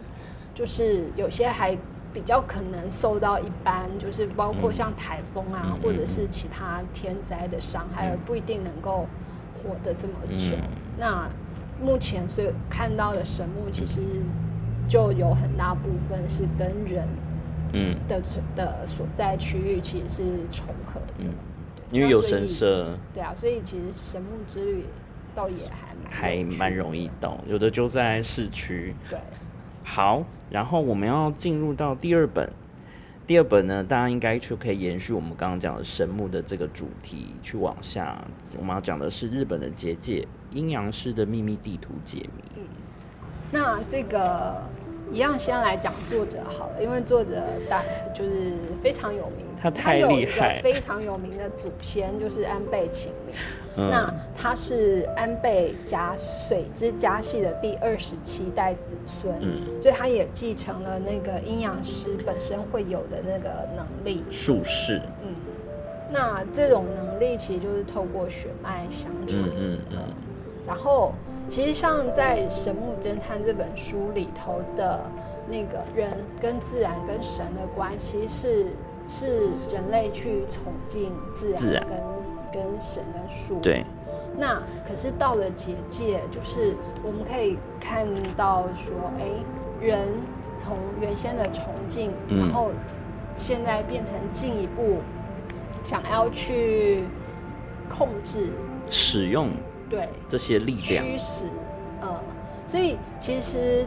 [0.56, 1.78] 就是有些还
[2.13, 9.08] 比较可能受到一般，就是包括嗯像台风啊，嗯或者是其他天灾的伤害，而不一定能够
[9.56, 10.56] 活得这么久。
[10.56, 11.28] 嗯那
[11.82, 14.02] 目前所有看到的神木，其实
[14.88, 17.08] 就有很大部分是跟人
[17.73, 18.21] 嗯的
[18.56, 21.13] 的所在区域其实是重合的。
[21.17, 21.30] 嗯，
[21.91, 22.95] 因为有神社。
[23.12, 24.86] 对啊，所以其实神木之旅
[25.34, 28.93] 倒也还蛮还蛮容易到，有的就在市区。
[29.10, 29.19] 对。
[29.84, 30.23] 好，
[30.54, 32.48] 然后我们要进入到第二本。
[33.26, 38.24] 第二本呢，大家应该就可以延续我们刚刚讲的神木的这个主题，去往下。
[38.60, 42.62] 我们要讲的是日本的结界——阴阳师的秘密地图解谜。
[43.52, 44.62] 那这个
[45.13, 53.36] 一样，先来讲作者好了，因为作者大就是非常有名，他太厉害个非常有名的祖先就是安倍晴明。
[53.76, 64.23] 嗯那他是安倍家水之家系的第二十七代子孙，嗯所以他也继承了那个阴阳师本身会有的那个能力。
[64.30, 65.34] 术士，嗯，
[66.12, 69.41] 那这种能力其实就是透过血脉相传。
[69.41, 69.97] 嗯嗯嗯，
[70.67, 71.13] 然后，
[71.54, 75.00] 其实像在《神木侦探》这本书里头的
[75.48, 76.12] 那个人
[76.42, 78.76] 跟自然跟神的关系是，
[79.08, 83.60] 是人类去崇敬自然自然跟跟神跟树。
[83.60, 83.86] 对，
[84.36, 89.30] 那可是到了结界，就是我们可以看到说，哎，
[89.80, 90.08] 人
[90.58, 92.72] 从原先的崇敬，嗯然后
[93.36, 94.98] 现在变成进一步
[95.84, 97.04] 想要去
[97.88, 98.50] 控制，
[98.88, 99.52] 使用
[99.94, 101.46] 对，这些力量，驱使，
[102.02, 102.20] 嗯，
[102.68, 103.86] 所以其实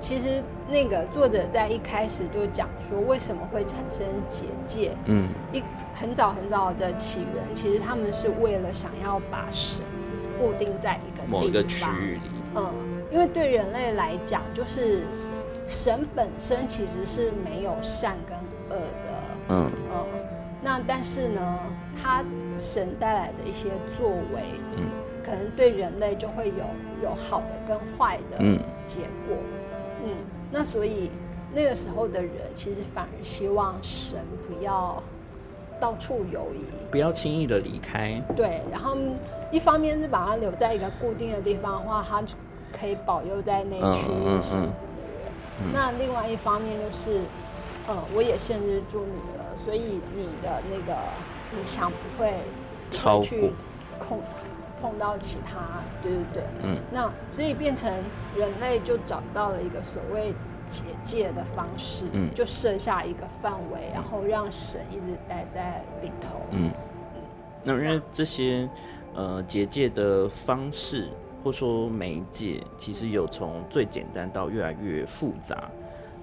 [0.00, 4.96] 其实那个作者在一开始就讲说，为什么会产生结界？
[5.04, 5.28] 嗯。
[5.52, 5.62] 一
[5.94, 9.84] 很早很早的起源，其实他们是为了想要把神
[10.40, 12.20] 固定在一个某一个地，区域里，
[12.56, 12.72] 嗯，
[13.12, 15.02] 因为对人类来讲，就是
[15.68, 19.70] 神本身其实是没有善跟恶的，嗯。
[19.94, 20.04] 嗯，
[20.60, 21.58] 那但是呢，
[22.02, 22.24] 他
[22.58, 24.42] 神带来的一些作为，
[24.76, 24.84] 嗯
[25.28, 26.64] 可能对人类就会有
[27.02, 28.58] 有好的跟坏的嗯。
[28.86, 29.36] 结果，
[30.02, 30.14] 嗯，
[30.50, 31.10] 那所以
[31.52, 35.02] 那个时候的人其实反而希望神不要
[35.78, 38.96] 到处游移，不要轻易的离开，对，然后
[39.50, 42.34] 一方面是把它留在一个固定的地方的话，它就
[42.72, 45.72] 可以保佑在那嗯区嗯嗯域生活的人。
[45.72, 47.20] 那另外一方面就是，
[47.86, 50.96] 呃，我也限制住你了，所以你的那个
[51.58, 52.32] 影响不会
[52.90, 53.52] 超会去
[53.98, 54.18] 过
[54.80, 56.42] 碰碰到其他，对对对。
[56.64, 57.92] 嗯那所以变成
[58.36, 60.34] 人类就找到了一个所谓
[60.68, 66.28] 结界的方式，嗯就设下一个范围，然后让神一直待在里头。
[66.50, 66.70] 嗯。
[67.64, 68.68] 那因为这些
[69.14, 71.08] 呃结界的方式，
[71.42, 75.68] 或说媒介，其实有从最简单到越来越复杂。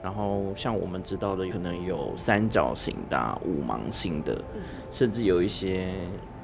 [0.01, 4.39] 然后像我们知道的，可能有三角形的、啊、五芒星的，
[4.91, 5.91] 甚至有一些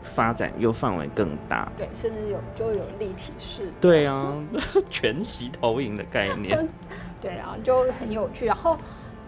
[0.03, 1.71] 发展又范围更大。
[1.77, 4.33] 对，甚至有就有立体式，对啊，
[4.89, 6.67] 全息投影的概念。
[7.21, 8.45] 对啊，就很有趣。
[8.45, 8.75] 然后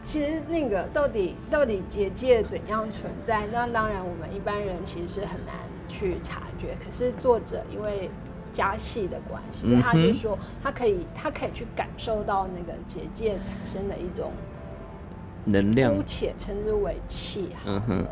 [0.02, 3.46] 其实那个到底到底结界怎样存在？
[3.52, 5.56] 那当然我们一般人其实是很难
[5.88, 6.76] 去察觉。
[6.84, 8.10] 可是作者因为
[8.52, 14.32] 加戏的关系，所以他就说他可以他可以去感受到那个结界产生的一种
[15.46, 17.78] 能量姑，且称之为气好了。
[17.78, 18.08] 嗯哼嗯，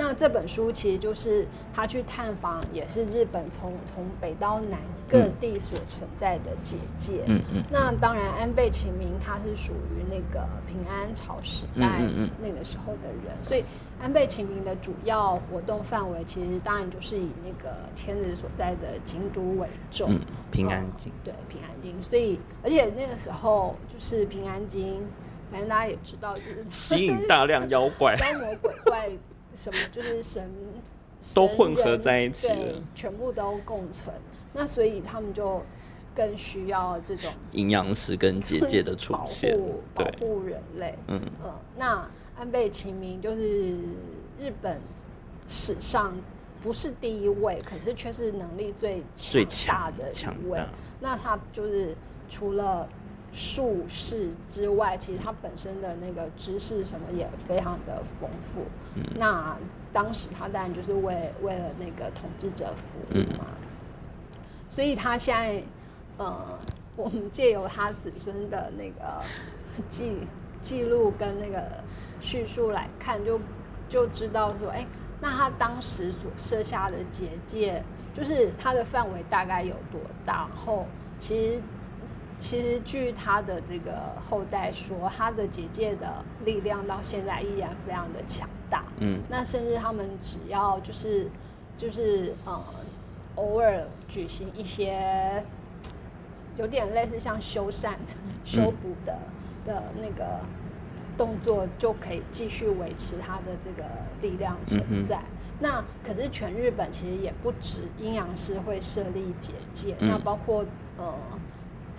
[0.00, 7.22] 那这本书其实就是他去探访，也是日本从从北到南各地所存在的结界。
[7.26, 12.00] 嗯嗯那当然，安倍晴明他是属于那个平安朝时代
[12.40, 13.62] 那个时候的人，所以
[14.00, 20.14] 安倍晴明的主要活动范围其实当然就是以那个天子所在的京都为重。
[20.14, 25.06] 嗯，平安京，对平安京，所以而且那个时候就是平安京，
[25.50, 28.16] 反正大家也知道，就是吸引大量妖怪。
[28.16, 29.10] 妖魔鬼怪
[29.54, 30.50] 什么，就是神
[31.34, 34.14] 都混合在一起了全部都共存。
[34.52, 35.62] 那所以他们就
[36.14, 40.94] 更需要这种阴阳师跟结界的出 保现护，保对，护人类。
[41.08, 42.08] 嗯嗯，那
[42.38, 43.76] 安倍晴明就是
[44.40, 44.80] 日本
[45.46, 46.16] 史上
[46.62, 50.60] 不是第一位，可是却是能力最最强强大的强一位。
[51.00, 51.94] 那他就是
[52.28, 52.88] 除了
[53.32, 58.62] 术士之外，其实他本身的那个知识什么也非常的丰富。
[58.96, 59.56] 嗯那
[59.92, 63.46] 当时他当然就是为为了那个统治者服务嗯嘛，
[64.68, 65.62] 所以他现在
[66.16, 66.58] 呃，
[66.96, 69.22] 我们借由他子孙的那个
[69.88, 70.26] 记
[70.60, 71.82] 记录跟那个
[72.20, 73.40] 叙述来看，就
[73.88, 74.86] 就知道说，哎、
[75.20, 77.82] 那他当时所设下的结界，
[78.14, 80.46] 就是它的范围大概有多大？
[80.48, 80.86] 然后
[81.18, 81.60] 其实
[82.40, 88.82] 其实据他的这个后代说，他的结界的力量到现在依然非常的强大。
[88.98, 91.28] 嗯那甚至他们只要就是
[91.76, 92.64] 就是呃
[93.36, 95.44] 偶尔举行一些
[96.56, 97.92] 有点类似像修缮、
[98.44, 99.16] 修补的、
[99.64, 100.40] 的那个
[101.16, 103.88] 动作，就可以继续维持他的这个
[104.20, 105.22] 力量存在。
[105.60, 110.64] 那可是全日本其实也不止阴阳师会设立结界，嗯那包括
[110.96, 111.14] 呃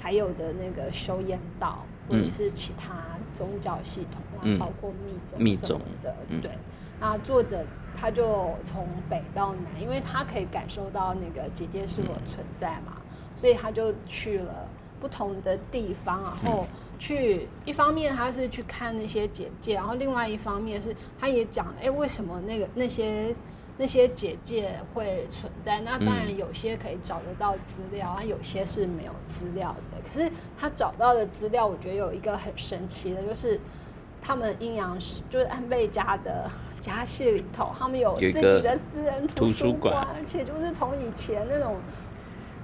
[0.02, 2.32] 还有的那个修验道或者嗯。
[2.32, 2.96] 是其他
[3.34, 4.58] 宗教系统啊，嗯。
[4.60, 6.42] 包括密宗密宗什么的，嗯。
[6.42, 6.52] 对。
[7.00, 12.98] 那作者他就从北到南，因为他可以感受到那个姐姐是否存在嘛，
[13.36, 14.68] 所以他就去了
[15.00, 16.68] 不同的地方，然后
[16.99, 23.34] 去一方面他是去看那些简介，然后另外一方面是他也讲，哎，为什么那个那些
[23.82, 25.82] 那些结界会存在？
[25.82, 29.98] 那当然嗯有些可以找得到资料，啊，有些是没有资料的。
[30.08, 33.60] 可是他找到的资料，我觉得有一个很神奇的，就是
[34.22, 36.48] 他们阴阳师，就是安倍家的
[36.80, 41.78] 家系里头，他们有自己的私人图图书馆，而且就是从以前那种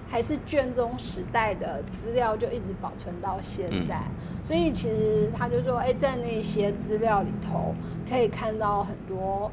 [0.07, 4.03] 还是卷宗时代的资料，就一直保存到现在。
[4.43, 7.73] 所以其实他就说，哎、在那些资料里头，
[8.07, 9.51] 可以看到很多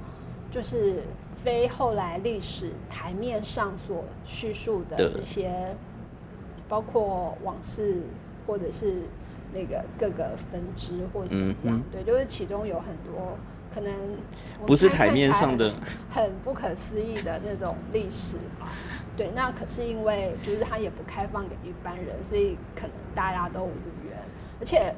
[0.50, 1.02] 就是
[1.44, 5.76] 非后来历史台面上所叙述的的这些，
[6.68, 7.98] 包括往事
[8.46, 9.02] 或者是
[9.52, 13.36] 那个各个分支或者怎么样，对，就是其中有很多
[13.72, 13.92] 可能
[14.64, 15.74] 不是台面上的
[16.10, 18.72] 很不可思议的那种历史吧。
[19.16, 23.70] 对，那可是因为就是它也不开放给一般人，所以可能大家都无
[24.08, 24.16] 缘。
[24.58, 24.94] 而且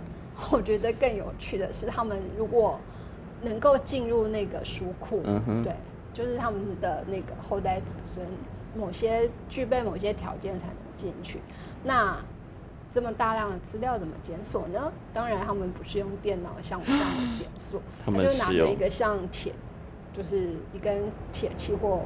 [0.51, 2.79] 我觉得更有趣的是，他们如果
[3.43, 5.75] 能够进入那个书库，嗯对，
[6.17, 8.27] 就是他们的那个后代子孙，
[8.75, 11.41] 某些具备某些条件才能进去。
[11.85, 12.17] 那
[12.91, 14.91] 这么大量的资料怎么检索呢？
[15.13, 19.53] 当然，他们不是用电脑像我这样的检索， 他们就拿着一个像铁，
[20.11, 21.03] 就是一根
[21.33, 22.01] 铁器或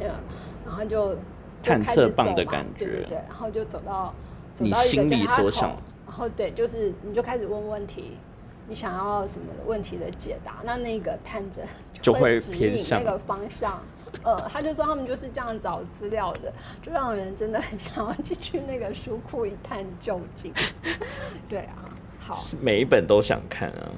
[0.00, 0.18] 呃，
[0.66, 1.16] 然后就
[1.62, 4.12] 探测棒的感觉，对对对，然后就走到
[4.56, 5.70] 走到一个里所想，
[6.04, 8.18] 然后对，就是你就开始问问题，
[8.66, 11.64] 你想要什么问题的解答，那那个探针
[12.00, 13.82] 就会指引那个方向。
[14.22, 20.52] 呃，他就说他们就是这样找资料的，就让人真的很想要进去那个书库一探究竟。
[21.48, 21.88] 对啊，
[22.20, 23.90] 好，每一本都想看啊。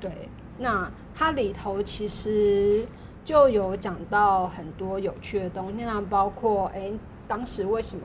[0.00, 0.10] 对，
[0.58, 2.84] 那它里头其实
[3.24, 6.90] 就有讲到很多有趣的东西，那包括哎，
[7.28, 8.02] 当时为什么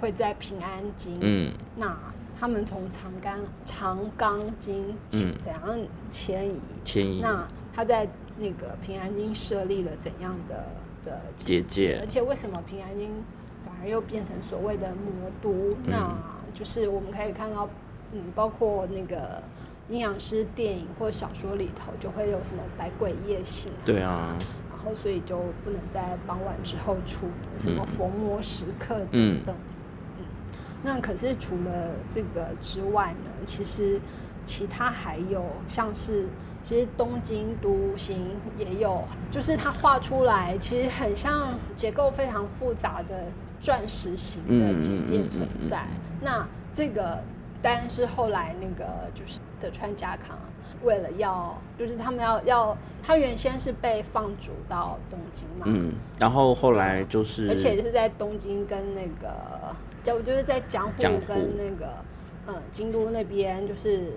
[0.00, 1.18] 会在平安京？
[1.20, 1.98] 嗯，那
[2.38, 5.78] 他们从长冈长冈京怎样
[6.10, 6.60] 迁移？
[6.84, 7.20] 迁移？
[7.20, 8.08] 那他在
[8.38, 10.64] 那个平安京设立了怎样的？
[11.04, 13.10] 的结界，而且为什么平安京
[13.62, 15.76] 反而又变成所谓的魔都？
[15.84, 16.16] 那
[16.54, 17.68] 就是我们可以看到，
[18.12, 19.42] 嗯，包括那个
[19.90, 24.34] 阴阳师电影或小说里头，就会有什么百鬼夜行，对啊，
[24.70, 27.26] 然后所以就不能在傍晚之后出
[27.58, 29.54] 什么逢魔时刻等等。
[29.54, 29.73] 嗯，
[30.84, 34.00] 那可是除了这个之外呢，其实
[34.44, 36.28] 其他还有像是。
[36.62, 38.26] 其实东京都心
[38.56, 43.26] 也有，就是它画出来，其实很像结构非常复杂的
[43.60, 45.86] 钻石型的结界存在。
[46.22, 47.22] 那这个
[47.60, 50.38] 当然是后来那个就是德川家康
[50.82, 61.92] 为了要，就是他们要要，他原先是被放逐到东京嘛，嗯，然后后来就是，而且是在东京跟那个，就就是在江户跟那个，
[62.46, 64.12] 嗯，京都那边就是。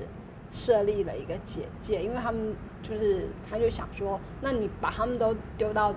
[0.50, 5.94] 设立了一个结界，因为他们就是他就想说，那你把他们都丢到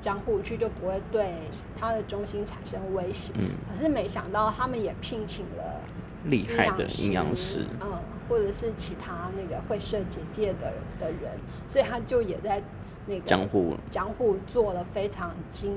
[0.00, 1.34] 江户去，就不会对
[1.78, 3.32] 他的中心产生威胁。
[3.38, 3.50] 嗯。
[3.70, 5.80] 可是没想到他们也聘请了
[6.24, 7.92] 厉害的阴阳师，嗯，
[8.28, 11.38] 或者是其他那个会设结界的的人，
[11.68, 12.60] 所以他就也在
[13.06, 15.72] 那个江户江户做了非常精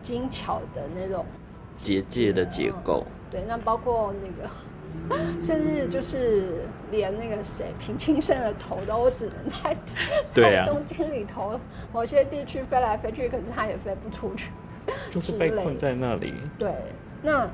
[0.00, 1.26] 精巧的那种
[1.80, 3.06] 结界的结构。
[3.30, 4.50] 对，那包括那个。
[5.40, 9.76] 甚至就是连那个谁平清盛的头都只能在
[10.34, 11.58] 在东京里头
[11.92, 14.50] 某些地区飞来飞去，可是他也飞不出去，
[15.10, 16.34] 就是被困在那里。
[16.58, 16.74] 对，
[17.22, 17.48] 那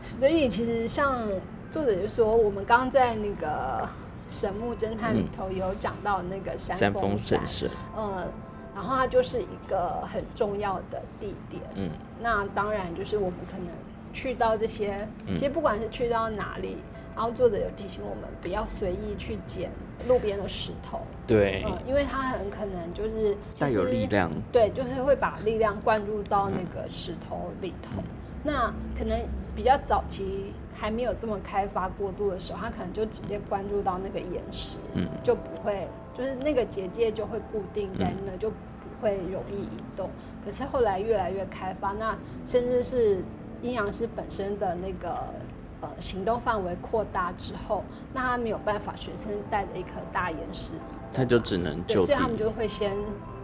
[0.00, 1.26] 所以其实像
[1.72, 3.88] 作者就说，我们刚刚在那个
[4.28, 8.28] 神木侦探里头有讲到那个山峰神社，嗯，
[8.74, 11.62] 然后它就是一个很重要的地点。
[11.74, 13.66] 嗯，那当然就是我们可能。
[14.14, 16.76] 去到这些，其实不管是去到哪里，
[17.16, 19.70] 然后作者有提醒我们不要随意去捡
[20.06, 28.02] 路边的石头，对，因为它很可能就是带有力量，对，就是会把力量灌入到那个石头里头。
[28.44, 29.18] 那可能
[29.54, 38.56] 比较早期还没有这么开发过度的时候，他可能就直接关注到那个岩石，嗯，就不会，就是那个结界就会固定在那，就不
[39.00, 40.10] 会容易移动。
[40.44, 43.22] 可是后来越来越开发，那甚至是。
[43.62, 45.32] 阴阳师本身的那个
[45.80, 50.74] 呃行动范围扩大之后，那他没有办法随身带着一颗大岩石，
[51.14, 52.92] 他就只能就所以他们就会先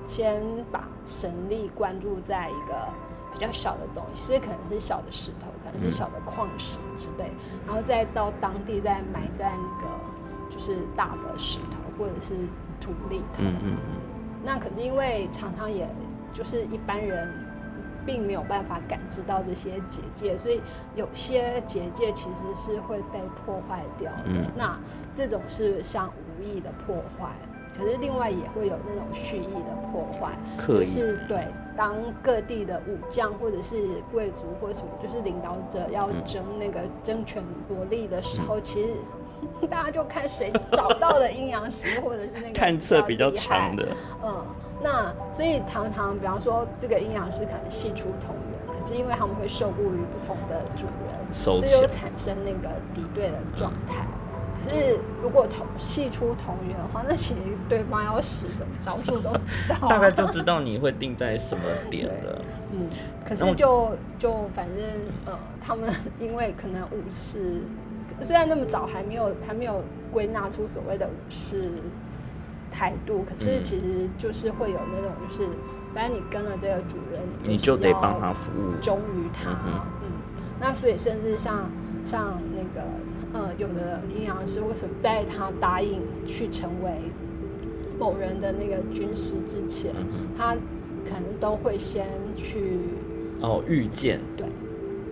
[0.05, 0.43] 先
[0.73, 2.89] 把神力关注在一个
[3.39, 7.31] 比较小的东西，所以可能是小的石头，可能是小的矿石之类，
[7.65, 9.89] 然后再到当地再埋在那个
[10.51, 12.35] 就是大的石头或者是
[12.81, 13.39] 土里头。
[13.39, 14.01] 嗯嗯嗯。
[14.45, 15.89] 那可是因为常常也
[16.33, 17.47] 就是一般人。
[18.07, 20.63] 并没有办法感知到这些结界，所以
[20.95, 24.51] 有些结界其实是会被破坏掉的。
[24.57, 24.79] 那
[25.15, 27.37] 这种是像无意的破坏，
[27.77, 38.91] 可是另外也会有那种蓄意的破坏，就是对当各地的武将或者是贵族或者什么，就是领导者要争那个争权夺利的时候，其实
[39.71, 43.87] 大家就看谁找到了阴阳师，或者是那个探测比较强的，
[44.25, 44.45] 嗯。
[44.81, 54.07] 那所以常常，比方说这个阴阳师可能系出同源，可是因为他们会受雇于不同的主人，所以就产生那个敌对的状态。
[54.61, 62.45] 可是如果同系出同源的话，那其实对方要使什么招数都知道， 大概就知道你会定在什么点了。
[62.73, 62.89] 嗯，
[63.25, 64.85] 可是就就反正
[65.25, 67.63] 呃，他们因为可能武士
[68.21, 69.83] 虽然那么早还没有还没有
[70.13, 71.71] 归纳出所谓的武士
[72.73, 75.49] 态度，可是其实就是会有那种就是，
[75.95, 78.75] 反正你跟了这个主人，你就就是得帮他服务。
[78.83, 79.51] 忠于他。
[79.65, 80.11] 嗯嗯，
[80.61, 81.71] 那所以甚至像
[82.05, 82.87] 像那个
[83.33, 86.91] 呃，有的阴阳师为什么在他答应去成为
[87.99, 90.55] 某人的那个军师之前，嗯他
[91.05, 92.81] 可能都会先去
[93.41, 94.21] 哦，遇见。
[94.37, 94.47] 对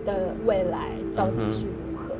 [0.05, 2.15] 的未来到底是如何。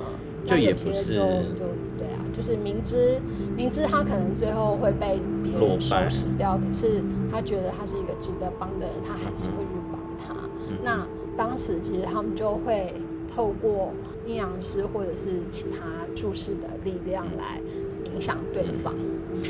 [0.00, 0.04] 嗯，
[0.46, 1.20] 就那有些也不是就
[1.54, 1.64] 就
[1.96, 3.20] 对啊，就是明知
[3.56, 10.34] 明知他可能最后会被别人收拾掉，可是他觉得他是一个值得帮的人，他还是会去帮他。
[10.68, 11.06] 嗯那
[11.36, 12.92] 当时其实他们就会
[13.34, 13.92] 透过
[14.26, 15.78] 阴阳师或者是其他
[16.14, 17.58] 注释的力量来
[18.04, 18.94] 影响对方，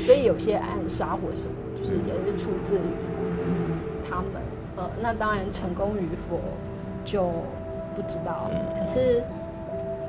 [0.05, 2.81] 所以有些暗杀或什么，就是也是出自于
[4.09, 4.41] 他们。
[4.75, 6.39] 呃，那当然成功与否
[7.05, 7.29] 就
[7.95, 9.23] 不知道，可是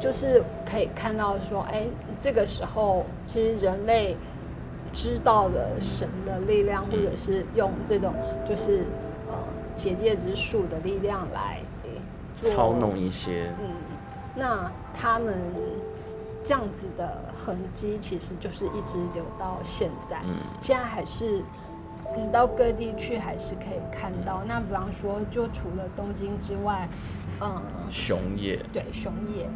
[0.01, 1.87] 就是可以看到说，哎，
[2.19, 4.17] 这个时候其实人类
[4.93, 8.13] 知道了神的力量，或者是用这种
[8.45, 8.85] 就是
[9.31, 9.37] 呃
[9.77, 11.61] 结界之术的力量来
[12.43, 13.71] 操弄一些，嗯，
[14.35, 15.35] 那他们
[16.45, 20.21] 这样子的痕迹，其实就是一直留到现在。
[20.25, 20.35] 嗯。
[20.61, 21.43] 现在还是
[22.17, 24.43] 你到各地去，还是可以看到。
[24.47, 26.89] 那比方说，就除了东京之外，
[27.41, 29.49] 嗯，熊野，对熊野，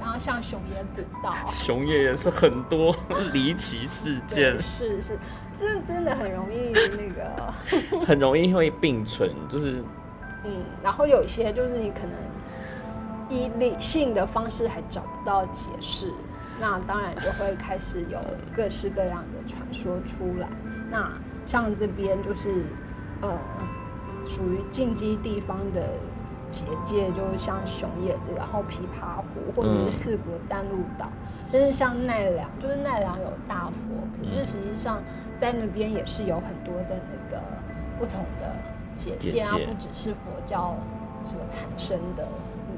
[0.00, 2.94] 然后像熊野古道， 熊野也是很多
[3.32, 5.18] 离奇事件，，是是，
[5.60, 8.00] 那真的很容易那个。
[8.04, 9.82] 很容易会并存，就是
[10.44, 12.12] 嗯，然后有一些就是你可能
[13.28, 16.12] 以理性的方式还找不到解释，
[16.60, 18.18] 那当然就会开始有
[18.54, 20.48] 各式各样的传说出来。
[20.90, 21.10] 那
[21.46, 22.64] 像这边就是
[23.22, 23.38] 呃，
[24.26, 25.90] 属于禁忌地方的
[26.50, 29.86] 结界，就像熊野这个，然后琵琶湖或者嗯。
[29.86, 31.08] 是四国丹路岛，
[31.50, 33.72] 就是像奈良，就是奈良有大佛，
[34.20, 35.00] 可是实际上
[35.40, 37.42] 在那边也是有很多的那个
[37.98, 38.54] 不同的
[38.96, 40.76] 结结界啊，不只是佛教
[41.24, 42.26] 所产生的。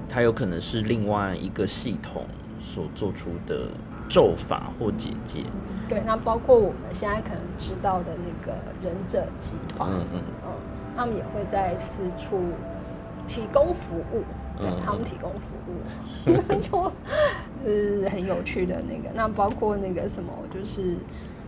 [0.09, 2.25] 它有可能是另外一个系统
[2.63, 3.69] 所做出的
[4.09, 5.43] 咒法或结界。
[5.89, 10.51] 对，那包括我们现在可能知道的那个忍者集团，嗯嗯嗯，
[10.97, 12.41] 他们也会在四处
[13.27, 14.23] 提供服务，
[14.59, 16.79] 对他们提供服务， 就
[17.65, 19.11] 呃很有趣的那个。
[19.15, 20.97] 那包括那个什么，就是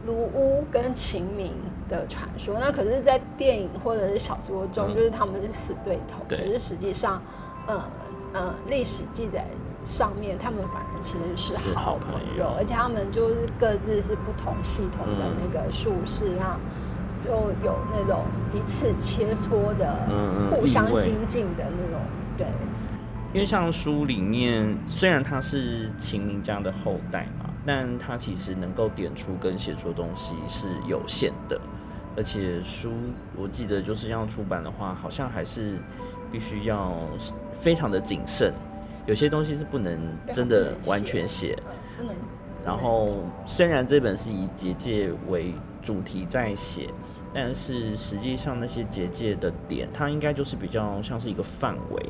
[0.06, 1.52] 卢屋跟秦明
[1.88, 2.56] 的传说。
[2.58, 4.94] 那可是，在电影或者是小说中，嗯。
[4.94, 6.38] 就是他们是死对头，对。
[6.38, 7.20] 可是实际上，
[7.66, 7.82] 呃
[8.32, 9.46] 呃，历史记载。
[9.84, 12.42] 上面他们反而其实是是好好朋朋友。
[12.42, 16.58] 友，而且他们就是各自是不同系统的嗯那个术士，那
[17.24, 17.30] 就
[17.64, 20.08] 有那种彼此切磋的、
[20.50, 22.00] 互相精进的那种，
[22.36, 22.48] 对，
[23.32, 31.60] 因为像书里面，虽然他是秦明家的后代嘛，但他其实能够点出跟写出的东西是有限的，
[32.16, 32.92] 而且书
[33.36, 35.78] 我记得就是要出版的话，好像还是
[36.32, 36.94] 必须要
[37.60, 38.52] 非常的谨慎，
[39.06, 40.00] 有些东西是不能
[40.32, 41.56] 真的完全写。
[41.66, 42.14] 呃不能。
[42.64, 43.06] 然后
[43.44, 46.90] 虽然这本是以结界为主题在写，
[47.32, 52.06] 但是实际上那些结界的点，它应该就是比较像是一个范围，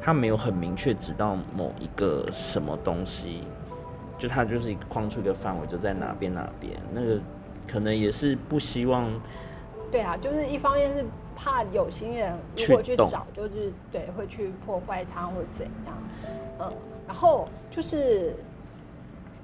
[0.00, 3.42] 它没有很明确指到某一个什么东西，
[4.16, 7.18] 就它就是一个框出一个范围，就在哪边哪边，那个
[7.70, 9.08] 可能也是不希望
[9.92, 11.04] 对啊，就是一方面是
[11.36, 15.96] 怕有心人如果去找，就是对会去破坏它或怎样，
[16.60, 16.72] 嗯，
[17.06, 18.34] 然后就是，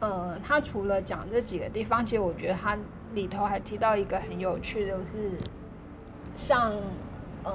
[0.01, 2.77] 呃，他除了讲这几个地方，其实我觉得他
[3.15, 5.31] 里头还提到一个很有趣的，就是
[6.35, 6.73] 像
[7.43, 7.53] 呃，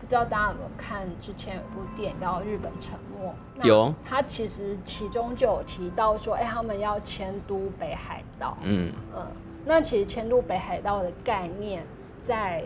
[0.00, 3.94] 不知道大家有没有看之前有部电影叫《日本沉没》，那有。
[4.04, 8.92] 他其实其中就有提到说，哎，他们要迁都北海道，嗯。
[9.14, 9.26] 嗯，
[9.66, 11.84] 那其实迁入北海道的概念，
[12.24, 12.62] 在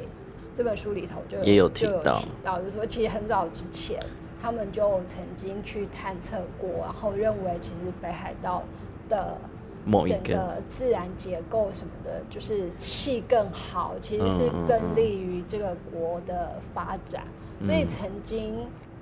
[0.54, 2.14] 这本书里头就也有就有提到。
[2.14, 3.98] 提到，就是说其实很早之前，
[4.42, 8.62] 他们就曾经去探测过，然后认为其实北海道
[9.08, 9.38] 的
[9.82, 10.34] 整某一个。
[10.34, 17.22] 个自然结构什么的，就是气更好，其实是更利于这个国的发展，
[17.62, 18.54] 所以嗯曾经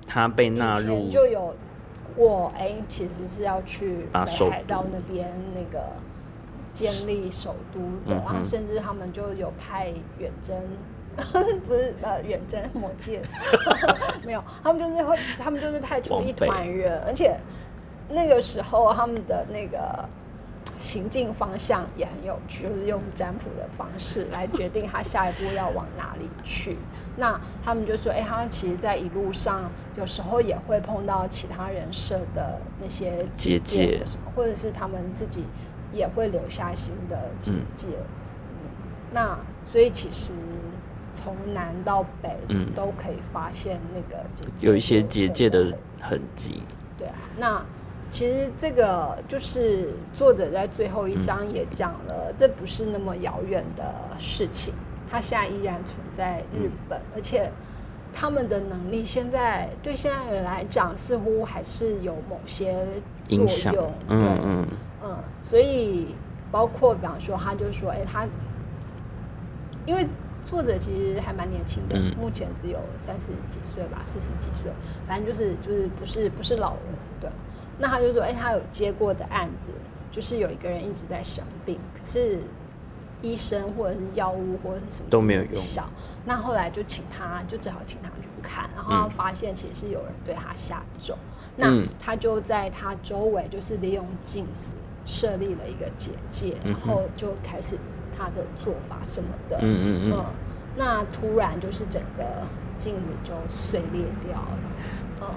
[0.07, 1.53] 它被纳入就有
[2.15, 5.83] 过，哎、其实是要去北海道那边那个
[6.79, 10.55] 建立首都的，嗯然后甚至他们就有派远征。
[11.67, 13.21] 不是呃远征魔界，
[14.25, 17.35] 没有，他们就是会，他们就是派出一团人，而且
[18.07, 20.07] 那个时候他们的那个
[20.77, 26.77] 行进方向也很有趣，就是用占卜的方式来决定他下一步要往哪里去。
[27.17, 35.43] 那他们就说，哎，他其实，在一路上有时候也会碰到其他人设的那些结界什么，或者是他们自己
[35.91, 37.87] 也会留下新的结界。
[37.87, 38.17] 嗯
[39.11, 39.37] 那
[39.69, 40.33] 所以其实
[41.13, 44.23] 从南到北，嗯，都可以发现那个
[44.59, 46.63] 有一些结界的痕迹。
[46.97, 47.65] 对啊，那。
[48.11, 53.85] 其实这个就是作者在最后一章也讲了，这不是那么遥远的
[54.17, 54.73] 事情，
[55.07, 57.51] 它现在依然存在日本，而且
[58.11, 62.83] 他们的能力现在对现在人来讲，似乎还是有某些
[63.27, 63.91] 作用。
[64.07, 64.67] 嗯嗯
[65.03, 66.15] 嗯，所以
[66.51, 68.27] 包括比方说，他就说，哎，他
[69.85, 70.07] 因为
[70.43, 74.71] 作者其实还蛮年轻的，目前只有三十几岁吧，四十几岁，
[75.07, 76.81] 反正就是就是不是不是老人，
[77.21, 77.29] 对。
[77.77, 79.69] 那他就说，哎，他有接过的案子，
[80.11, 82.39] 就是有一个人一直在生病，可是
[83.21, 85.63] 医生或者是药物或者是什么都没有用。
[86.25, 91.17] 那后来就请他，就只好请他去看，然后发现其实是有人对他下咒。
[91.55, 91.67] 那
[91.99, 94.71] 他就在他周围，就是利用镜子
[95.09, 97.75] 设立了一个结界，然后就开始
[98.15, 99.57] 他的做法什么的。
[99.59, 100.23] 嗯嗯嗯。
[100.77, 102.23] 那突然就是整个
[102.71, 104.59] 镜子就碎裂掉了。
[105.21, 105.27] 嗯。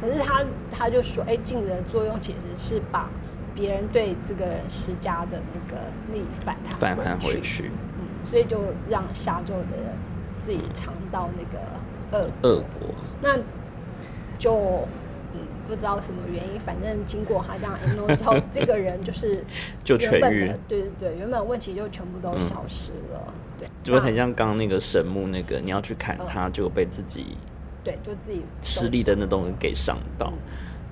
[0.00, 3.10] 可是他他就说，哎，镜子的作用其实是把
[3.56, 9.92] 别人对这个人施加的那个力反弹反弹回去，嗯，所以就让下咒的人
[10.38, 11.58] 自己尝到那个
[12.16, 12.94] 恶恶果。
[13.20, 13.36] 那
[14.38, 14.88] 就嗯
[15.68, 19.44] 不知道什么原因，反正经过他这样一弄之后， 这个人就是
[19.84, 27.36] 就痊愈，对对对，原本问题就全部都消失了，对，就很像刚刚那个神木那个，你要去砍他，就被自己。
[27.84, 30.32] 对，就自己吃力的那东西给伤到，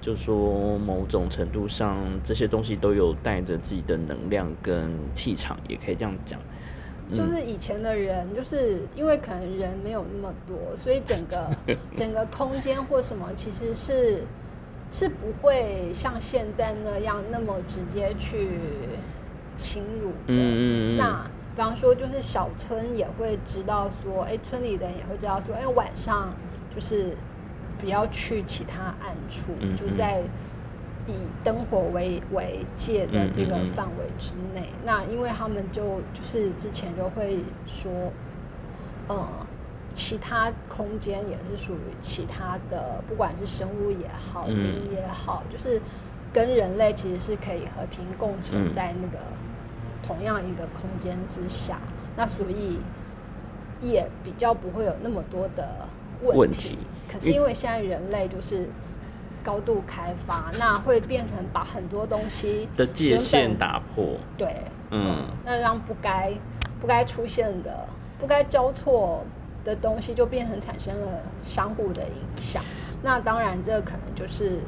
[0.01, 6.41] 就说某种程度上，这些东西都有带着自己的能量跟气场，也可以这样讲。
[7.15, 11.51] 就是以前的人，就是因为可能人没有那么多，所以整个
[11.95, 14.23] 整个空间或什么，其实是
[14.91, 18.59] 是不会像现在那样那么直接去
[19.57, 20.17] 侵入的。
[20.29, 21.25] 嗯嗯那
[21.55, 26.33] 比方说，就是小村也会知道说，哎，村里的人也会知道说，哎，晚上。
[26.75, 27.17] 就是
[27.79, 30.21] 不要去其他暗处，就在
[31.07, 34.69] 以灯火为为界的这个范围之内。
[34.85, 37.91] 那因为他们就就是之前就会说，
[39.09, 39.27] 呃，
[39.97, 45.81] 其他空间也是属于其他的，不管是生物也好，灵也好，就是
[46.35, 49.19] 跟人类其实是可以和平共存在那个
[50.07, 51.79] 同样一个空间之下。
[52.15, 52.79] 那所以
[53.81, 55.89] 也比较不会有那么多的。
[56.23, 56.79] 问题，
[57.13, 58.67] 可是因为现在人类就是
[59.45, 64.17] 高度开发，那会变成把很多东西的界限打破。
[64.39, 66.33] 对，嗯，那让不该
[66.81, 67.87] 不该出现的、
[68.19, 69.23] 不该交错
[69.67, 72.65] 的东西，就变成产生了相互的影响。
[73.03, 74.61] 那当然，这可能就是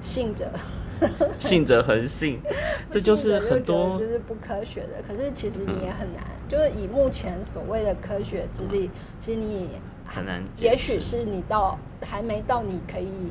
[0.00, 0.50] 信者
[1.38, 2.40] 信者恒信，
[2.90, 5.02] 这就是很多就是不科学的。
[5.06, 9.68] 可是其实你也很难，就是以目前所谓的科学之力，其实你。
[10.12, 13.30] 很难，也许是你到还没到你可以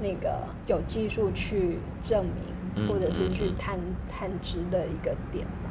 [0.00, 3.78] 那个有技术去证明，或者是去探
[4.10, 5.67] 探知的一个点吧。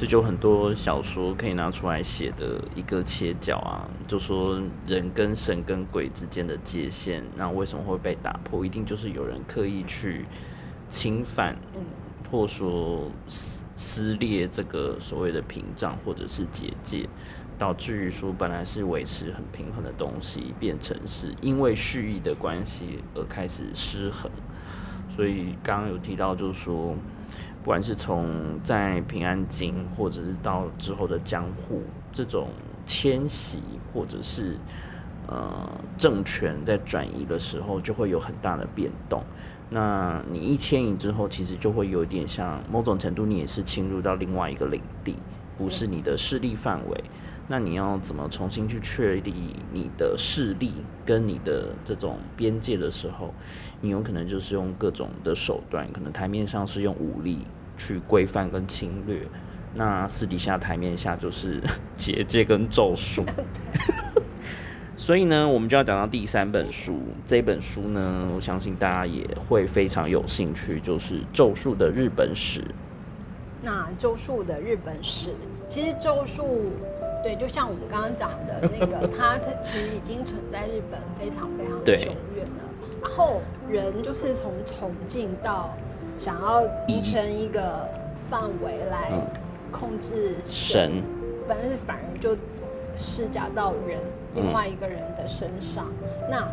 [0.00, 8.64] 这就很多小说可以拿出来写的一个切角啊，就说人跟神跟鬼之间的界限，那为什么会被打破？
[8.64, 10.24] 一定就是有人刻意去
[10.88, 11.54] 侵犯，
[12.30, 17.06] 或说撕撕裂这个所谓的屏障或者是结界。
[17.58, 24.30] 导致于说本来是维持很平衡的东西，变成是因为蓄意的关系而开始失衡。
[25.14, 26.96] 所以刚刚有提到，就是说，
[27.62, 32.48] 不管是从在平安京，或者是到之后的江户这种
[32.86, 33.58] 迁徙，
[33.92, 34.56] 或者是
[35.26, 39.22] 呃政权在转移的时候，就会有很大的变动。
[39.68, 45.16] 那你一迁移之后，其实就会有点像某种程度，你也是侵入到另外一个领地，
[45.56, 47.04] 不是你的势力范围。
[47.52, 49.34] 那你要怎么重新去确立
[49.72, 50.72] 你的势力
[51.04, 53.34] 跟你的这种边界的时候，
[53.80, 57.44] 你有可能就是用各种的手段，可能台面上是用武力
[57.76, 59.26] 去规范跟侵略，
[59.74, 61.60] 那私底下台面下就是
[61.96, 63.24] 结界跟咒术。
[64.96, 72.62] 所以呢，我们就要讲到第三本书，这本书呢，我相信大家也会非常有兴趣，就是咒术的日本史。
[73.60, 75.34] 那咒术的日本史，
[75.66, 76.70] 其实咒术。
[77.22, 82.62] 对，就像我们刚刚讲的那个， 它它其实已经存在日本非常非常久远了。
[83.02, 85.70] 然后人就是从崇敬到
[86.16, 87.88] 想要移成一个
[88.30, 89.10] 范围来
[89.72, 91.02] 控制神，
[91.48, 92.36] 但是反而就
[92.96, 93.98] 施加到人
[94.34, 95.86] 另外一个人的身上。
[96.30, 96.46] 那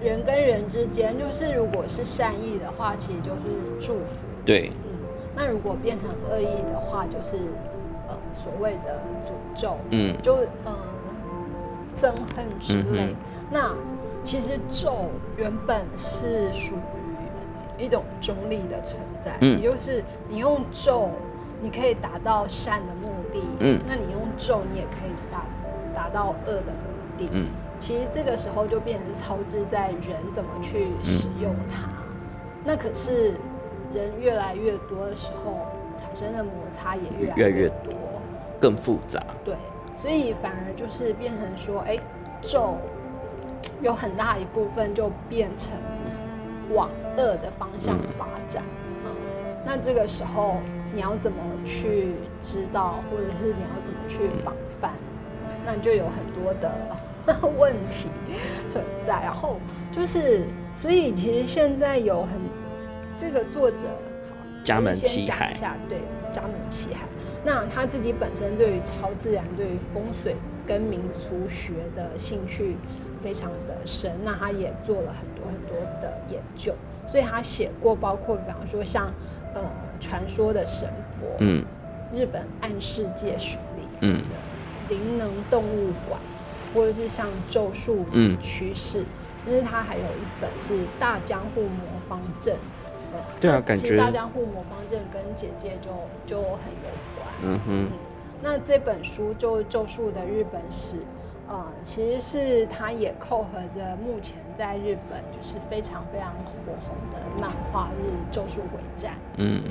[0.00, 3.40] 人跟人之间，就是如果是善意的话，其实就是
[3.80, 4.26] 祝福。
[4.44, 4.98] 对，嗯，
[5.36, 7.36] 那如果变成恶意的话，就是
[8.08, 10.76] 呃所谓的诅咒，嗯，就呃
[11.94, 13.14] 憎恨之类。
[13.50, 13.74] 那
[14.24, 16.74] 其实咒原本是属
[17.78, 21.10] 于一种中立的存在，嗯，也就是你用咒，
[21.60, 25.44] 你可以达到善的目的，嗯，那你用咒，你也可以达
[25.94, 27.48] 达到恶的目的，嗯，
[27.78, 31.88] 其实这个时候就变成操之在人怎么去使用它。
[32.64, 33.34] 那可是
[33.92, 35.58] 人越来越多的时候，
[35.96, 37.92] 产生的摩擦也越来越多，
[38.62, 39.20] 更复杂。
[39.44, 39.54] 对，
[39.96, 41.98] 所以反而就是变成说，哎，
[42.40, 42.78] 咒。
[43.80, 45.70] 有很大一部分就变成
[46.72, 48.62] 往恶的方向发展，
[49.04, 49.10] 嗯，
[49.64, 50.56] 那这个时候
[50.92, 54.90] 你要怎么去知道，或者是你要怎么去防范？
[55.64, 58.08] 那就有很多的 问题
[58.68, 59.20] 存在。
[59.22, 59.58] 然后
[59.92, 60.44] 就是，
[60.74, 62.40] 所以其实现在有很
[63.16, 63.86] 这个作者，
[64.64, 65.98] 家门七海下，对，
[66.32, 67.06] 家门七海。
[67.44, 70.36] 那他自己本身对于超自然、对于风水
[70.66, 72.76] 跟民俗学的兴趣。
[73.22, 76.74] 非常的深，那他也做了很多很多的研究，
[77.06, 79.14] 所以他写过包括比方说像
[79.54, 79.62] 呃
[80.00, 80.88] 传说的神
[81.20, 81.64] 佛，嗯，
[82.12, 84.22] 日本暗世界史里，嗯，
[84.88, 86.20] 灵能动物馆，
[86.74, 88.04] 或者是像咒术
[88.40, 89.04] 趋势，
[89.46, 92.56] 就是他还有一本是大江户魔方阵，
[93.12, 95.90] 呃，对啊，感觉大江户魔方阵跟简介就
[96.26, 97.88] 就很有关，嗯哼，
[98.42, 100.96] 那这本书就咒术的日本史。
[101.48, 109.12] 呃，其实是它也扣合着目前在日本就是非常非常火红的漫画《日咒术回战》。
[109.36, 109.62] 嗯，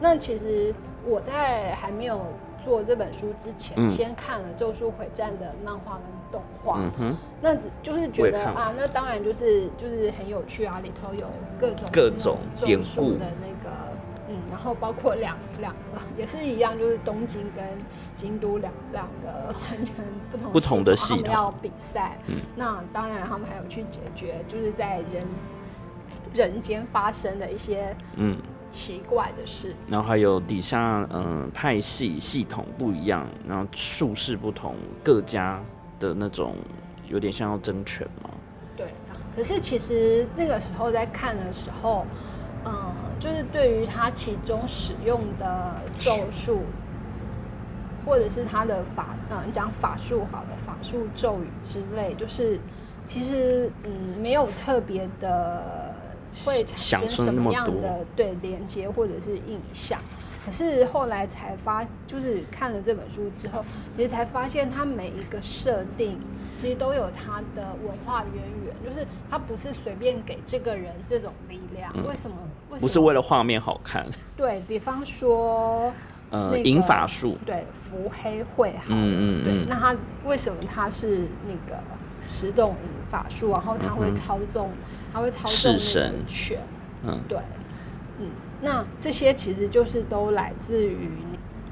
[0.00, 0.74] 那其实
[1.04, 2.20] 我在还没有
[2.64, 6.02] 做这本书之前，先看了《咒术回战》的漫画跟
[6.32, 6.78] 动画。
[6.78, 11.26] 嗯哼，那只就是觉得啊，那当然就是就是很有趣啊，里头有
[11.60, 13.76] 各种各种典故的那个。
[14.32, 17.64] 嗯，然后包括两两个也是一样，就是东京跟
[18.14, 19.92] 京都两两个完全
[20.30, 22.16] 不同不同的系统要比赛。
[22.28, 25.26] 嗯，那当然他们还有去解决，就是在人
[26.32, 28.38] 人间发生的一些嗯
[28.70, 29.74] 奇怪的事。
[29.88, 35.60] 然后还有底下嗯派系系统不一样，然后术士不同，各家
[35.98, 36.54] 的那种
[37.08, 38.30] 有点像要争权嘛。
[38.76, 38.94] 对，
[39.36, 42.06] 可是其实那个时候在看的时候。
[42.62, 42.72] 嗯，
[43.18, 46.60] 就是对于他其中使用的咒术，
[48.04, 52.60] 或者是他的法，嗯，讲法术好了，法术咒语之类，就是
[53.06, 55.89] 其实嗯，没有特别的
[56.44, 59.98] 会产生什么样的对连接或者是印象。
[60.44, 63.64] 可是后来才发，就是看了这本书之后，
[63.96, 66.18] 其实才发现它每一个设定。
[66.56, 68.34] 其实都有它的文化渊
[68.66, 71.90] 源，就是它不是随便给这个人这种力量。
[72.06, 72.36] 为什么？
[72.78, 74.06] 不是为了画面好看。
[74.36, 75.90] 对比方说，
[76.28, 78.88] 呃，银法术，对，伏黑会好。
[78.88, 81.82] 嗯嗯对，那他为什么他是那个
[82.30, 83.50] 十动银法术？
[83.50, 84.70] 然后他会操纵，
[85.12, 86.60] 他会操纵那个犬。
[87.02, 87.38] 嗯，对，
[88.20, 88.28] 嗯，
[88.62, 91.10] 那这些其实就是都来自于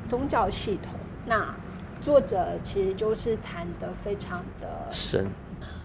[0.08, 0.92] 宗教系统。
[1.26, 1.54] 那
[2.00, 5.28] 作者其实就是谈的非常的深，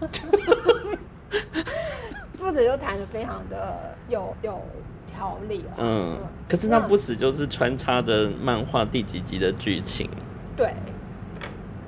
[2.36, 4.60] 作者就谈的非常的有有
[5.06, 5.74] 条理了。
[5.76, 6.18] 嗯，
[6.48, 10.10] 可是那不死就是穿插着漫画第几集的剧情。
[10.56, 10.72] 对，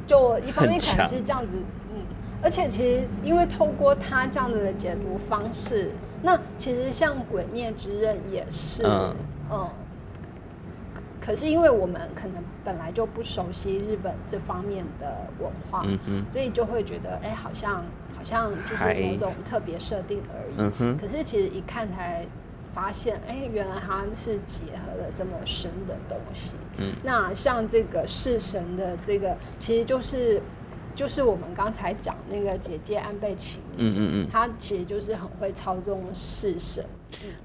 [0.06, 1.85] 就一方面可能是这样子，嗯，
[2.46, 5.90] 而且其实因为透过他这样子的解读方式，
[6.22, 8.84] 那其实像《鬼灭之刃》也是，
[9.50, 9.68] 嗯。
[11.20, 12.34] 可是因为我们可能
[12.64, 15.84] 本来就不熟悉日本这方面的文化，
[16.32, 17.84] 所以就会觉得，哎，好像
[18.16, 20.96] 好像就是某种特别设定而已。
[21.00, 22.24] 可是其实一看才
[22.72, 26.54] 发现，哎，原来它是结合了这么深的东西。
[27.02, 30.40] 那像这个弑神的这个，其实就是
[30.96, 36.84] 就是我们刚才讲那个姐姐安倍晴，嗯嗯嗯，她其实就是很会操纵式神。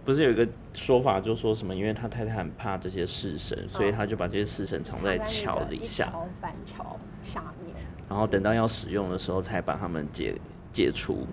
[0.06, 1.76] 不是有一个说法，就说什么？
[1.76, 7.76] 因为他太太很怕这些式神，所以他就把这些式神藏在桥底下，板桥下面。
[8.10, 10.34] 然后等到要使用的时候，才把他们解
[10.72, 11.28] 解除。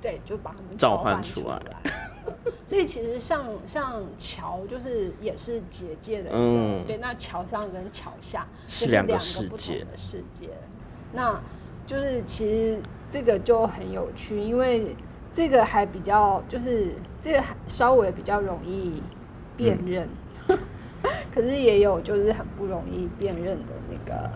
[0.00, 1.60] 对，就把他们召唤出来。
[2.66, 6.30] 所以其实像像桥，就是也是结界的。
[6.32, 6.84] 嗯。
[6.86, 10.50] 对，那桥上跟桥下是两个世界的世界。
[11.14, 11.40] 那
[11.86, 12.78] 就是其实
[13.10, 14.94] 这个就很有趣，因为。
[15.36, 19.02] 这个还比较，就是这个稍微比较容易
[19.56, 20.08] 辨认。
[21.34, 24.30] 可是也有就是很不容易辨认的那个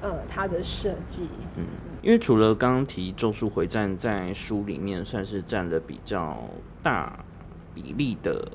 [0.00, 1.28] 呃它的设计。
[1.56, 1.64] 嗯，
[2.02, 6.36] 因为除了刚刚提《咒术回战》在书里面算是占了比较
[6.82, 7.24] 大
[7.72, 8.50] 比例的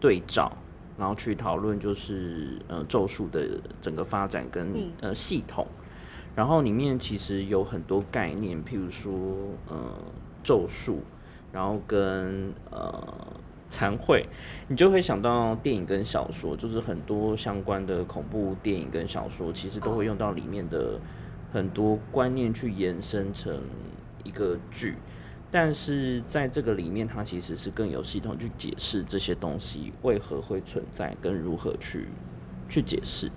[0.00, 0.50] 对照，
[0.96, 5.66] 然后去讨论就是呃咒术的整个发展跟呃系统，
[6.36, 9.12] 然后里面其实有很多概念，譬如说
[9.68, 9.76] 呃
[10.44, 11.00] 咒术，
[11.50, 13.26] 然后跟呃
[13.68, 14.28] 残会，
[14.68, 21.00] 你就会想到电影跟小说，就是很多相关的恐怖电影跟小说，其实都会用到里面的
[21.52, 23.58] 很多观念去延伸成
[24.22, 24.94] 一个剧。
[25.50, 32.08] 但是在这个里面，它其实是更有系统去解释这些东西为何会存在，跟如何去
[32.68, 33.30] 去解释。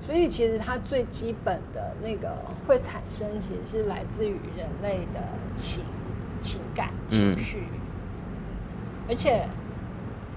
[0.00, 2.36] 嗯，所以其实它最基本的那个
[2.66, 5.20] 会产生，其实是来自于人类的
[5.54, 5.82] 情
[6.40, 7.64] 情感情绪，
[9.08, 9.46] 而且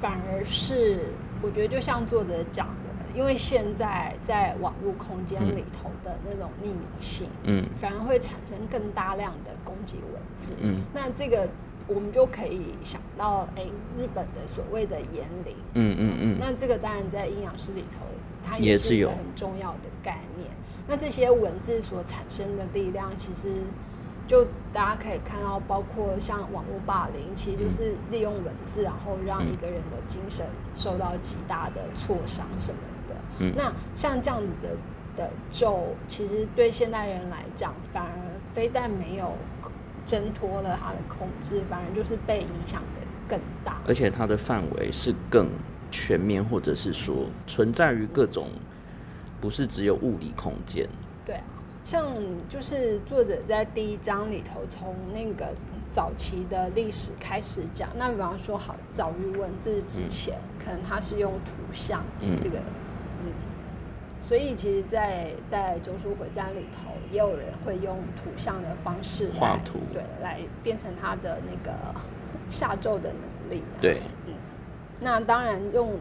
[0.02, 1.06] 反而是
[1.42, 11.48] 我觉得，就像作者讲的，因为现在在网络空间里头的那种匿名性，嗯，反而会产生更大量的攻击文字，嗯，那这个
[11.88, 13.64] 我们就可以想到，哎，
[13.98, 18.06] 日本的所谓的言灵，嗯嗯嗯，那这个当然在阴阳师里头，
[18.46, 20.50] 它也是一个很重要的概念。
[20.88, 23.64] 那这些文字所产生的力量，其实。
[24.26, 32.80] 就大家可以看到，包括像网络霸凌，其实就是利用文字，然后让一个人的精神受到极大的挫伤什么
[33.10, 33.16] 的。
[33.40, 34.78] 嗯，那像这样子的
[35.18, 38.12] 的咒，其实对现代人来讲，反而
[38.54, 39.34] 非但没有
[40.06, 43.82] 挣脱了他的控制，反而就是被影响的更大。
[43.86, 45.50] 而且它的范围是更
[45.94, 48.48] 全面，或者是说存在于各种，
[49.40, 50.90] 不是只有物理空间。
[51.24, 51.40] 对。
[51.86, 52.06] 像
[52.48, 55.54] 就是作者在第一章里头，从那个
[55.92, 57.90] 早期的历史开始讲。
[57.98, 62.58] 那比方说，好早于文字之前，可能他是用图像嗯这个，
[63.22, 63.34] 嗯，
[64.22, 71.78] 所以其实，在在《中书回家》里头，也有人会用图像的方式画图，对，来变成他的那个
[72.50, 73.62] 下咒的能力。
[73.82, 74.23] 对，嗯，
[75.00, 75.98] 那当然用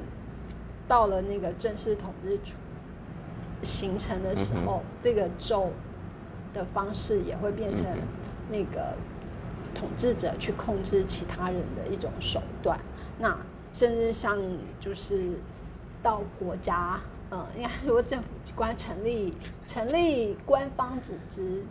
[0.86, 2.54] 到了那个正式统治初。
[3.64, 5.70] 形成的时候，这个咒
[6.52, 7.86] 的方式也会变成
[8.50, 8.96] 那个
[9.72, 12.76] 统治者去控制其他人的一种手段。
[13.20, 13.38] 那
[13.72, 14.36] 甚至像
[14.80, 15.30] 就是
[16.02, 16.98] 到国家，
[17.30, 19.32] 嗯，应该说政府机关成立
[19.64, 21.64] 成立官方组织，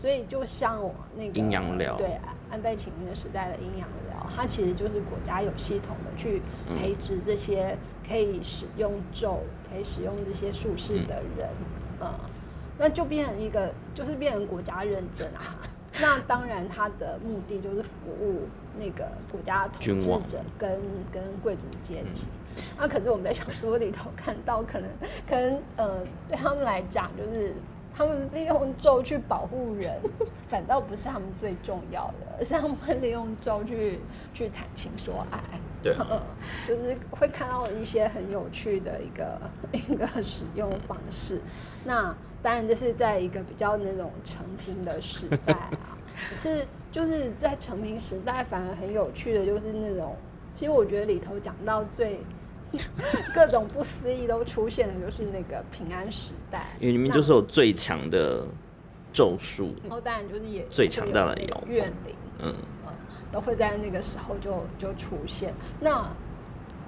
[0.00, 2.18] 所以就像我那个阴阳寮，对
[2.50, 6.40] 安倍晴明的时代的阴阳寮，它其实就是国家有系统的去
[6.78, 7.76] 培植这些
[8.06, 9.40] 可以使用咒。
[9.70, 11.46] 可以使用这些术式的人，
[12.00, 12.08] 呃，
[12.78, 15.60] 那就变成一个，就是变成国家认证啊。
[16.00, 20.80] 那当然，他的目的就是服务那个国家统治者跟
[21.12, 22.28] 跟贵族阶级。
[22.78, 24.88] 那可是我们在小说里头看到，可能
[25.28, 27.54] 可能呃，对他们来讲，就是
[27.98, 30.00] 他们利用咒去保护人，
[30.48, 33.98] 反倒不是他们最重要的，而是他们会利用咒去
[34.32, 35.40] 去谈情说爱。
[35.82, 35.96] 对，
[36.68, 39.40] 就是会看到一些很有趣的一个
[39.72, 41.42] 一个使用方式。
[41.84, 45.98] 那当然就是在一个比较那种成平的时代啊。
[46.30, 50.14] 可是就是在成平时代，反而很有趣的，就是那种，
[50.54, 52.20] 其实我觉得里头讲到最
[53.34, 58.46] 各种不思议都出现的，就是那个平安时代，因为里面就是有最强的
[59.12, 62.54] 咒术，然后当然就是也最强大的妖怨灵，嗯。
[63.30, 66.10] 都会在那个时候就就出现，那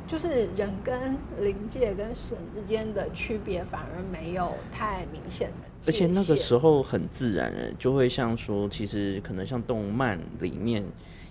[0.07, 10.83] 就是人跟灵界跟神之间的区别反而没有太明显的，而且那个时候很自然，就会像说，其实可能像动漫里面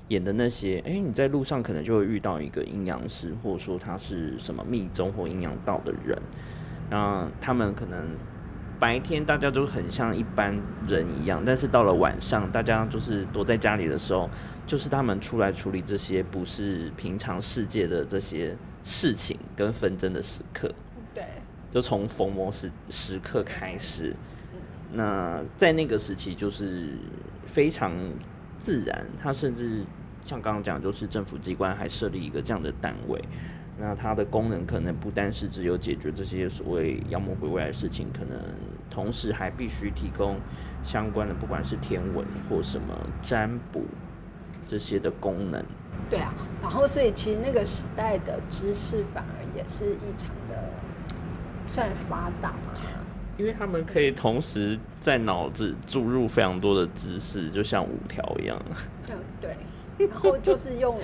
[0.10, 6.16] 演的那些，哎，你在路上可能就会遇到一个阴阳师，或者说他是什么密宗或阴阳道的人，
[6.90, 8.04] 然后他们可能
[8.80, 10.56] 白天大家都很像一般
[10.88, 14.30] 人一样，但是到了晚上，大家就是躲在家里的时候。
[14.70, 20.72] 就是他们出来处理这些不是平常世界的这些事情跟纷争的时刻，
[21.12, 21.24] 对，
[21.72, 24.16] 就从逢魔时时刻开始，
[24.94, 26.90] 那在那个时期就是
[27.48, 27.92] 非常
[28.60, 29.84] 自然，他甚至
[30.30, 33.20] 像刚刚讲，就是政府机关还设立一个这样的单位，
[33.80, 38.40] 那它的功能可能不单是只有解决这些所谓妖魔鬼怪的事情，可能
[38.92, 40.38] 同时还必须提供
[40.84, 43.82] 相关的，不管是天文或什么占卜。
[44.68, 45.66] 这些的功能，
[46.12, 50.70] 对啊，然后所以其实那个时代的知识反而也是异常的
[51.66, 52.74] 算发达嘛，
[53.36, 58.62] 因为他们可以同时在脑子注入非常多的知识，就像五条一样。
[59.10, 59.58] 嗯，对，
[60.00, 60.98] 然后就是用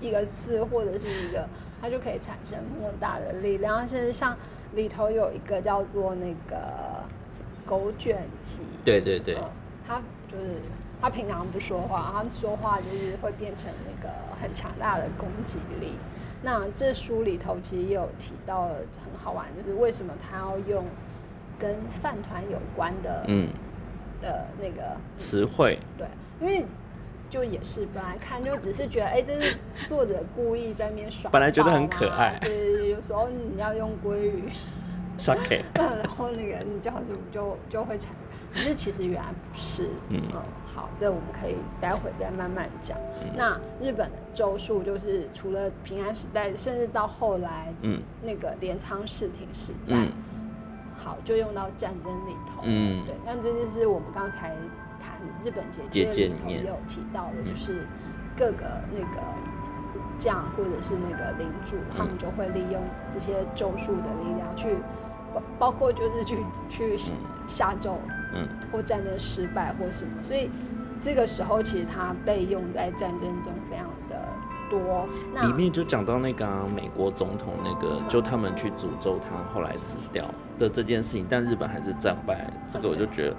[0.00, 1.48] 一个字或者是一个，
[1.80, 3.86] 它就可以产生莫大的力量。
[3.86, 4.36] 甚至像
[4.74, 7.02] 里头有一个叫做那个
[7.64, 9.36] 狗卷棘，对对对，
[9.86, 10.56] 它就是
[11.00, 15.92] 它平常不说话，它说话就是会变成那个很强大的攻击力。
[16.42, 20.84] 那这书里头其实也有提到，很好玩，就是为什么他要用
[21.58, 23.50] 跟饭团有关的，嗯，
[24.22, 26.06] 的那个词汇，对，
[26.40, 26.64] 因为
[27.30, 29.56] 就也是本来看就只是觉得，哎，这是
[29.86, 34.44] 作者故意在那边耍，本来觉得很可爱，对，有时候你要用鲑鱼。
[35.20, 38.10] sake， 然后那个你叫什么就就会产，
[38.54, 40.18] 可是其实原来不是，嗯，
[40.64, 42.96] 好，这我们可以待会再慢慢讲。
[43.36, 49.94] 那日本的咒术就是除了平安时代，甚至到后来，嗯，那个镰仓世挺时代，
[50.96, 53.14] 好，就用到战争里头，嗯，对。
[53.26, 54.56] 那这就是我们刚才谈
[55.44, 56.62] 日本姐姐里面。
[56.62, 57.86] 也有提到的，就是
[58.36, 59.22] 各个那个
[60.18, 64.76] 将或者是那个领主，他们就会利用这些咒术的力量去。
[65.32, 66.98] 包包括就是去去
[67.46, 67.96] 下咒，
[68.34, 70.50] 嗯，或战争失败或什么，所以
[71.00, 74.28] 这个时候其实它被用在战争中非常的
[74.68, 75.06] 多。
[75.46, 80.24] 里面就讲到那个美国总统那个，就他们去诅咒他后来死掉
[80.58, 83.36] 的这件事情，但日本还是战败，这个我就觉得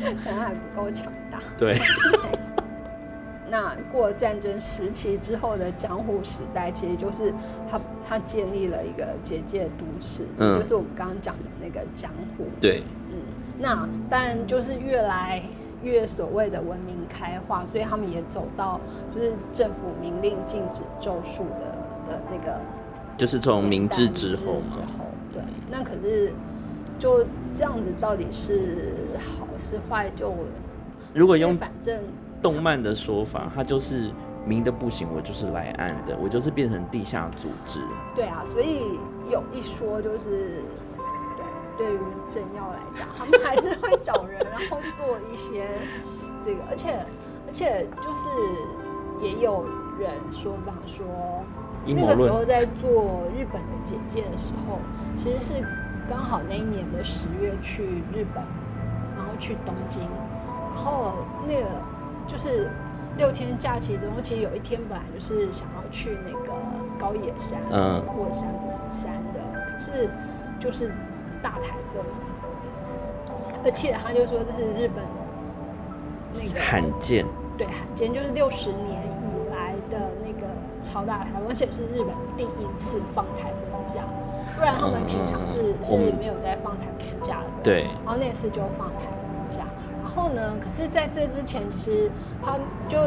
[0.24, 1.38] 可能还不够强大。
[1.58, 1.74] 对。
[3.50, 7.32] 那过战争时期之后的江户时代，其实就是
[7.70, 12.44] 他他建立了一个结界都市，嗯就是我们刚刚讲的那个江户。
[12.60, 13.16] 对，嗯，
[13.58, 15.42] 那当然就是越来
[15.82, 18.78] 越所谓的文明开化，所以他们也走到
[19.14, 22.60] 就是政府明令禁止咒术的的那个，
[23.16, 25.42] 就是从明治之后之后，对。
[25.70, 26.30] 那可是
[26.98, 27.24] 就
[27.54, 30.10] 这样子，到底是好是坏？
[30.16, 30.34] 就
[31.14, 31.98] 如果用反正。
[32.40, 34.12] 动漫的说法，它就是
[34.46, 37.80] 明的不行，我就是来暗的，我就是变成地下组织。
[38.14, 38.96] 对啊，所以
[39.28, 40.62] 有一说就是，
[41.36, 41.44] 对，
[41.76, 41.98] 对于
[42.30, 45.66] 政要来讲，他们还是会找人，然后做一些
[46.44, 47.04] 这个， 而且
[47.48, 48.28] 而且就是
[49.20, 49.66] 也有
[49.98, 51.04] 人说，比方说
[51.84, 54.78] 那个时候在做日本的简介的时候，
[55.16, 55.54] 其实是
[56.08, 57.84] 刚好那一年的十月去
[58.14, 58.42] 日本，
[59.16, 60.02] 然后去东京，
[60.74, 61.14] 然后
[61.46, 61.66] 那个。
[62.28, 62.70] 就是
[63.16, 66.52] 六天假期中，其实有一天本来就是想要去那个
[66.98, 68.02] 高野山、嗯。
[68.02, 68.52] 或山
[68.90, 70.10] 山的，可是
[70.60, 70.92] 就是
[71.42, 72.04] 大台风，
[73.64, 75.02] 而且他就说这是日本
[76.34, 77.24] 那个罕见，
[77.56, 80.46] 对罕见，就是六十年以来的那个
[80.82, 84.02] 超大台风，而且是日本第一次放台风假，
[84.58, 89.64] 不然他们平常是是没有在放台风假的，对，然后那次就放台风假。
[90.02, 90.56] 然后呢？
[90.60, 92.10] 可是，在这之前，其实
[92.44, 92.98] 他就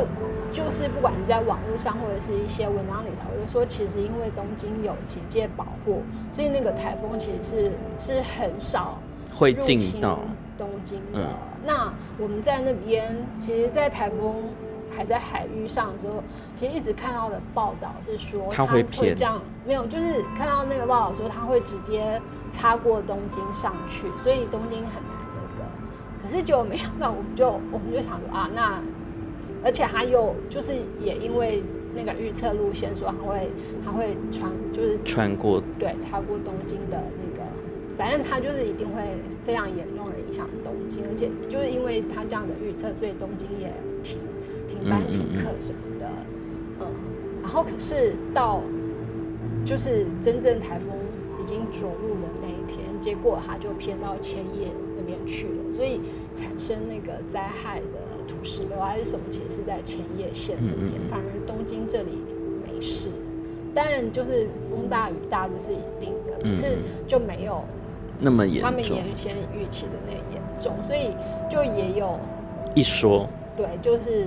[0.54, 8.97] 就是不管是在网络上或者是一些文章里头，就说其实因为东京有警戒保护，所以那个台风其实是是很少
[9.34, 10.20] 会进到
[10.58, 11.20] 东京的。
[11.66, 14.36] 那我们在那边，其实，在台风
[14.96, 16.24] 还在海域上的时候，
[16.56, 22.22] 其实一直看到的报道是说，它会这样，没有，就是看到那个报道说，他会直接
[22.52, 25.66] 擦过东京上去，所以东京很难那个。
[26.22, 28.82] 可是就没想到，我们就我们就想说啊，那
[29.64, 31.64] 而且他又就是也因为
[31.96, 33.50] 那个预测路线说他会
[33.86, 37.48] 他会穿就是穿过对擦过东京的那个，
[37.98, 39.02] 反正他就是一定会
[39.46, 43.72] 非常严重的影响东京，而且就是因为他这样的预测，所以东京也
[44.02, 44.18] 停
[44.82, 46.07] 停班停课什么的，
[46.82, 46.88] 嗯，
[47.41, 48.61] 然后可是到
[49.63, 50.89] 就是真正台风
[51.41, 54.67] 已经着陆的那一天，结果它就偏到千叶
[54.97, 55.11] 那边。
[55.23, 56.01] 去了，所以
[56.36, 57.86] 产生那个灾害的
[58.27, 62.17] 土石流还是什么，其实是在千叶县那边，反而东京这里
[62.65, 63.09] 没事。
[63.73, 67.63] 但就是风大雨大这是一定的，可是就没有
[68.19, 71.11] 那么严重，他们原先预期的那严重，所以
[71.47, 72.19] 就也有
[72.73, 74.25] 一说，对，就是。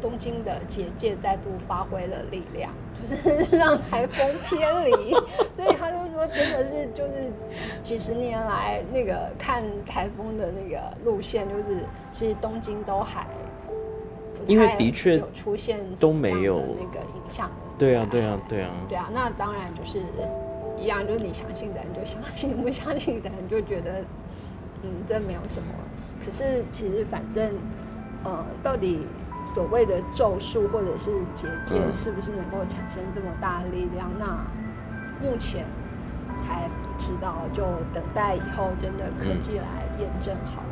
[0.00, 2.70] 东京的结界再度发挥了力量，
[3.00, 5.12] 就是让台风偏离，
[5.52, 7.30] 所以他就说，真的是就是
[7.82, 11.64] 几十年来那个看台风的那个路线，就是
[12.12, 13.26] 其实东京都还
[14.46, 17.50] 因为的确有出现都没有那个影响。
[17.78, 20.00] 对啊，对啊，对啊，对啊，那当然就是
[20.78, 24.00] 一样，就是你相信的人就相信，不相信的人就觉得
[24.82, 25.68] 嗯，这没有什么。
[26.24, 27.50] 可是其实反正
[28.24, 29.06] 呃，到底。
[29.46, 34.10] 所谓的咒术或者是结界，是不是能够产生这么大的力量？
[34.18, 34.26] 那
[35.22, 35.64] 目前
[36.46, 37.62] 还不知道，就
[37.94, 40.62] 等待以后真的科技来验证好。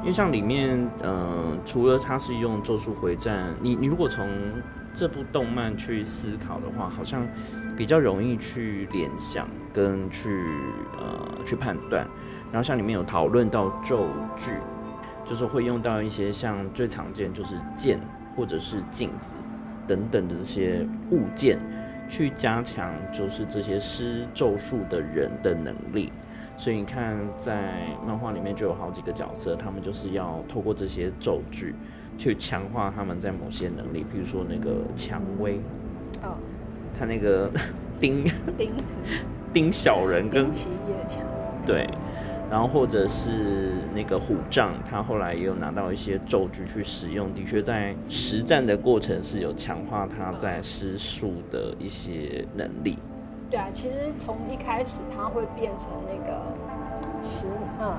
[0.00, 4.26] 因为像里面，呃，除了它是用《咒术回战》，你你如果从
[4.94, 7.26] 这部动漫去思考的话，好像
[7.76, 10.44] 比较容易去联想跟去
[10.96, 12.06] 呃去判断。
[12.52, 14.06] 然后像里面有讨论到咒
[14.36, 14.52] 具，
[15.28, 17.98] 就是会用到一些像最常见就是剑
[18.36, 19.34] 或者是镜子
[19.86, 21.58] 等等的这些物件，
[22.08, 26.12] 去加强就是这些施咒术的人的能力。
[26.56, 31.74] 所以你看，在漫画里面就有好几个角色，他们就是要透过这些咒具
[32.16, 35.60] 去强化他们在某些能力，比如说那个蔷薇，
[36.22, 36.38] 哦，
[36.98, 37.50] 他那个
[38.00, 38.24] 丁
[38.56, 38.72] 丁
[39.52, 41.18] 丁小人跟企业蔷
[41.66, 41.86] 对，
[42.50, 52.98] 然后或者是那个虎杖，他后来也有拿到一些咒具去使用，的确在实战的过程是有强化他在施术的一些能力。
[53.50, 56.40] 对啊，其实从一开始他会变成那个
[57.22, 57.46] 十
[57.80, 57.94] 嗯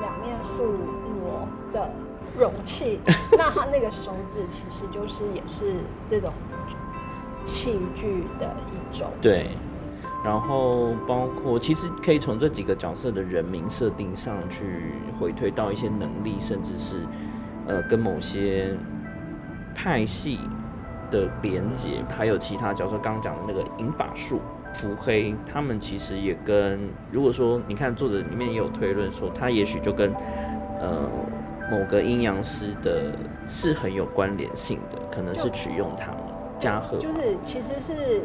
[0.00, 0.64] 两面素
[1.12, 1.90] 膜的
[2.38, 3.00] 容器，
[3.38, 5.76] 那他那个手指其实就是也是
[6.08, 6.32] 这种
[7.44, 9.08] 器具的一种。
[9.20, 9.48] 对，
[10.24, 16.96] 然后包括其实可以从这几个角色的人名设定上去回推到一些能力，甚至是
[17.66, 18.74] 呃跟某些
[19.74, 20.40] 派系
[21.10, 24.40] 的连接，还有其他角色刚刚讲的那个银法术。
[24.72, 26.80] 伏黑他们其实也跟，
[27.12, 30.12] 如果说你看作者里面也有推论说，他也许就跟
[30.80, 31.08] 呃
[31.70, 33.12] 某个阴阳师的
[33.46, 36.20] 是很有关联性的，可能是取用他们
[36.58, 38.22] 加贺，就是其实是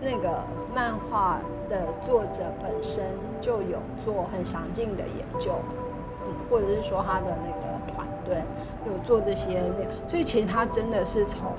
[0.00, 0.44] 那个
[0.74, 3.04] 漫画的作者本身
[3.40, 5.52] 就有做很详尽的研究，
[6.22, 8.42] 嗯，或者是说他的那个团队
[8.86, 9.62] 有做这些，
[10.08, 11.52] 所以其实他真的是从，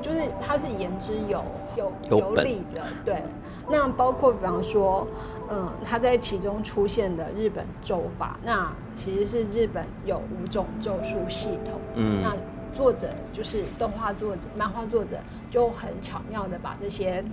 [0.00, 1.42] 就是他是言之有
[1.76, 3.22] 有有理的，对。
[3.68, 5.06] 那包括比方说，
[5.48, 11.80] 嗯，他在其中出现的日本咒法，那其实是日本有五种咒术系统。
[11.94, 12.34] 嗯，那
[12.74, 15.16] 作者就是动画作者、漫画作者
[15.50, 17.24] 就很巧妙的把这些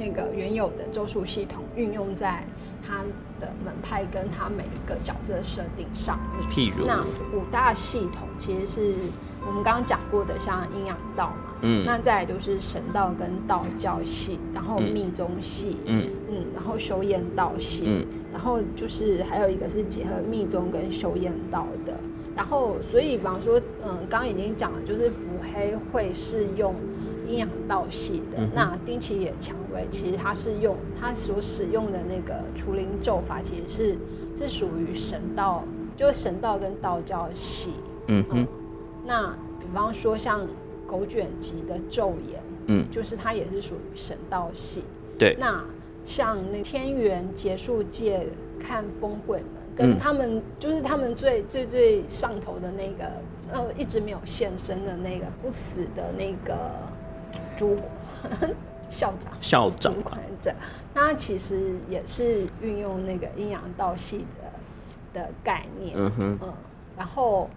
[0.00, 2.42] 那个原有的咒术系统运用在
[2.82, 3.02] 他
[3.38, 6.50] 的门派跟他每一个角色的设定上面。
[6.50, 7.04] 譬如，那
[7.36, 8.94] 五大系统其实是
[9.46, 11.52] 我们刚刚讲过的，像阴阳道嘛。
[11.60, 21.94] 嗯，那再来就是神道跟道教系，然后密宗系，嗯嗯，然后修验道系，嗯，然后就是还有一个是结合密宗跟修验道的，
[22.34, 25.20] 然后所以比方说，嗯，刚刚已经讲了，就是伏
[25.52, 26.74] 黑会是用
[27.30, 33.98] 阴阳道系的，那丁崎野蔷薇其实他是用他所使用的那个除灵咒法，其实是
[34.36, 35.64] 是属于神道，
[35.96, 37.72] 就是神道跟道教系，
[38.08, 38.46] 嗯嗯，
[39.06, 39.28] 那
[39.58, 40.46] 比方说像。
[40.90, 44.82] 狗卷集的咒言，嗯，就是它也是属于神道系。
[45.16, 45.64] 对，那
[46.02, 48.26] 像那天元结束界
[48.58, 53.08] 看风鬼们，跟他们就是他们最最最上头的那个，
[53.52, 56.58] 呃，一直没有现身的那个不死的那个
[57.56, 58.50] 主管
[58.90, 59.32] 校长。
[59.40, 59.94] 校长。
[59.94, 60.54] 主管者，
[60.94, 64.26] 那其实也是运用那个阴阳道系
[65.12, 66.52] 的的概念，嗯哼，嗯，
[66.96, 67.48] 然后。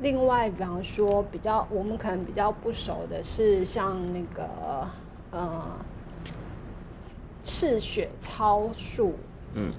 [0.00, 4.86] 另外，比方说，比较我们可能比较不熟的是，像那个
[5.32, 5.76] 呃
[7.42, 9.14] 赤血操术，
[9.54, 9.72] 嗯，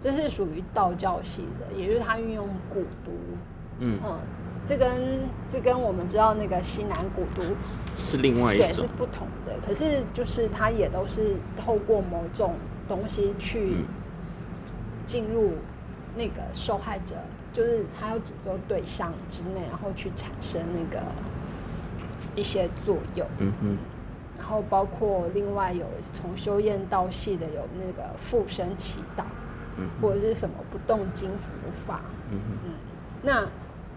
[0.00, 3.12] 这是属于道教系的，也就是它运用蛊毒，
[3.78, 4.00] 嗯。
[4.04, 4.18] 嗯，
[4.66, 7.42] 这跟这跟我们知道那个西南古都
[7.94, 9.56] 是另外一种，是不同的。
[9.66, 12.54] 可是就是它也都是透过某种
[12.88, 13.76] 东西去
[15.04, 15.52] 进入
[16.16, 17.14] 那个受害者。
[17.52, 21.00] 就是他要诅咒对象之内，然后去产生那个
[22.34, 23.24] 一些作用。
[23.38, 23.78] 嗯哼。
[24.36, 29.22] 然后包括另外有从修验道系的有那个附身祈祷，
[29.76, 31.52] 嗯，或者是什么不动金符
[31.86, 32.00] 法。
[32.32, 32.70] 嗯哼。
[33.22, 33.46] 那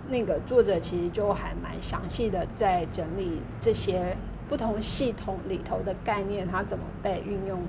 [0.10, 4.16] 那个作者其实就还蛮详细的在整理这些
[4.48, 7.60] 不同系统里头的概念，它怎么被运用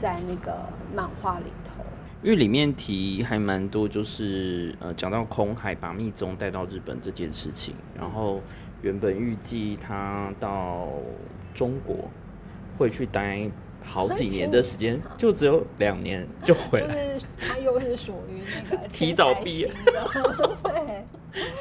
[0.00, 0.56] 在那个
[0.94, 1.84] 漫画里头。
[2.22, 8.40] 因为里面提还蛮多，就是呃讲到空海把密宗带到日本这件事情，然后
[8.82, 10.88] 原本预计他到
[11.54, 12.10] 中国
[12.76, 13.48] 会去待
[13.84, 16.88] 好几年的时间，就只有两年就回来。
[16.88, 19.70] 就是他又是属于那个 提早毕业，
[20.64, 20.87] 对，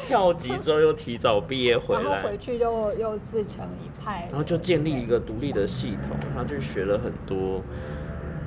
[0.07, 7.61] 跳级之后又提早毕业回来，回去就又自成一派，然后就建立一个独立的系统，他就学了很多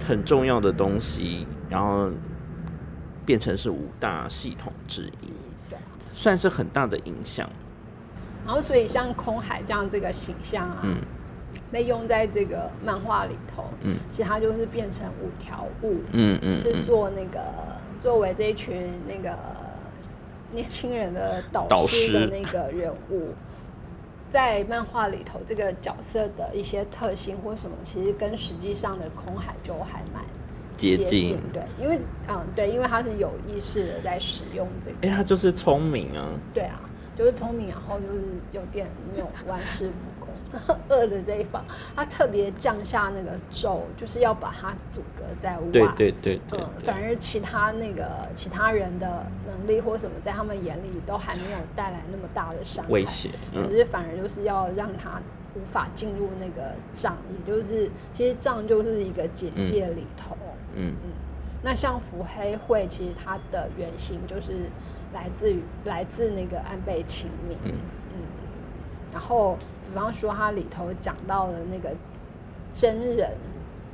[0.07, 1.47] 很重要的东西。
[1.69, 2.11] 然后
[3.25, 5.33] 变成是五大系统之一，
[6.15, 7.49] 算是很大的影响。
[8.45, 10.83] 然后，所以像空海这样这个形象啊，
[11.71, 17.41] 被用在这个漫画里头，嗯，其实它就是变成五条悟，嗯嗯，是做那个
[18.01, 19.39] 作为这一群那个
[20.53, 23.35] 年轻人的导导师的那个人物，
[24.31, 30.25] 在漫画里头这个角色的一些特性或什么，其实跟实际上的空海就还蛮
[30.77, 31.41] 接接近。
[31.53, 36.81] 对，因为嗯对，因为他是有意识的在使用这个，哎、他就是聪明啊，对啊，
[37.15, 38.21] 就是聪明，然后就是
[38.53, 40.20] 有点那种玩世不恭。
[40.89, 41.65] 恶的这一方，
[41.95, 45.65] 他特别降下那个咒，就是要把它阻隔在外。
[45.73, 52.91] 对对对对嗯，对反而其他那个其他人的能力或什么，在他们眼里都还没有带来那么大的伤害。
[52.91, 55.21] 威胁，可嗯是反而就是要让他
[55.55, 60.37] 无法进入那个障，也就是其实障就是一个结界里头。
[60.75, 60.95] 嗯
[61.63, 64.71] 那像伏黑会，其实它的原型就是
[65.13, 67.59] 来自于来自那个安倍晴明。
[67.65, 67.73] 嗯
[68.15, 68.23] 嗯，
[69.13, 69.59] 然后
[69.91, 71.91] 比方说它里头讲到了那个
[72.73, 73.31] 真人，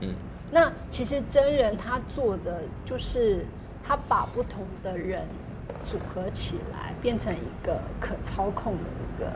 [0.01, 0.15] 嗯。
[0.49, 3.45] 那其实真人他做的就是
[3.83, 5.27] 他把不同的人
[5.85, 9.33] 组合起来，变成一个可操控的一个，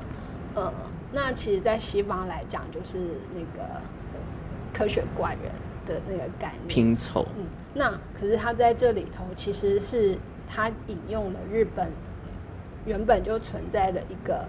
[0.54, 0.72] 呃，
[1.10, 2.98] 那其实，在西方来讲，就是
[3.34, 3.80] 那个
[4.72, 5.52] 科学怪人
[5.84, 6.68] 的那个概念。
[6.68, 10.16] 拼凑，嗯，那可是他在这里头其实是
[10.46, 11.90] 他引用了日本
[12.86, 14.46] 原本就存在的一个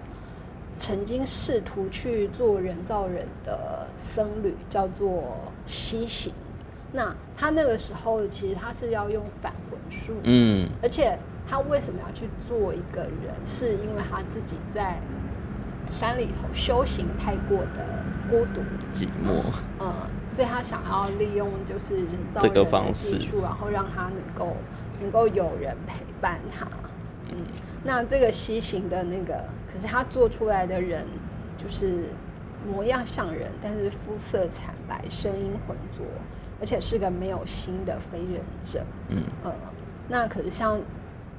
[0.78, 6.32] 曾经试图去做人造人的僧侣，叫做西行。
[6.92, 10.68] 那他那个时候其实他是要用返魂术，嗯。
[10.82, 11.18] 而且
[11.48, 14.98] 他为什么要去做一个人，是因为他自己在
[15.90, 18.60] 山里头修行太过的孤独，
[18.92, 19.42] 寂寞，
[19.78, 19.92] 嗯，
[20.28, 24.56] 所以他想要利用就是人造人的技术，然后让他能够
[25.00, 26.66] 能够有人陪伴他。
[27.32, 27.44] 嗯，
[27.82, 31.04] 那这个西行的那个，可是他做出来的人
[31.58, 32.10] 就是
[32.66, 36.04] 模样像人，但是肤色惨白，声音浑浊，
[36.60, 38.82] 而且是个没有心的非人者。
[39.08, 39.52] 嗯呃，
[40.08, 40.80] 那可是像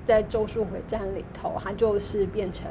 [0.05, 2.69] 在《咒术回战》里头，他就是变成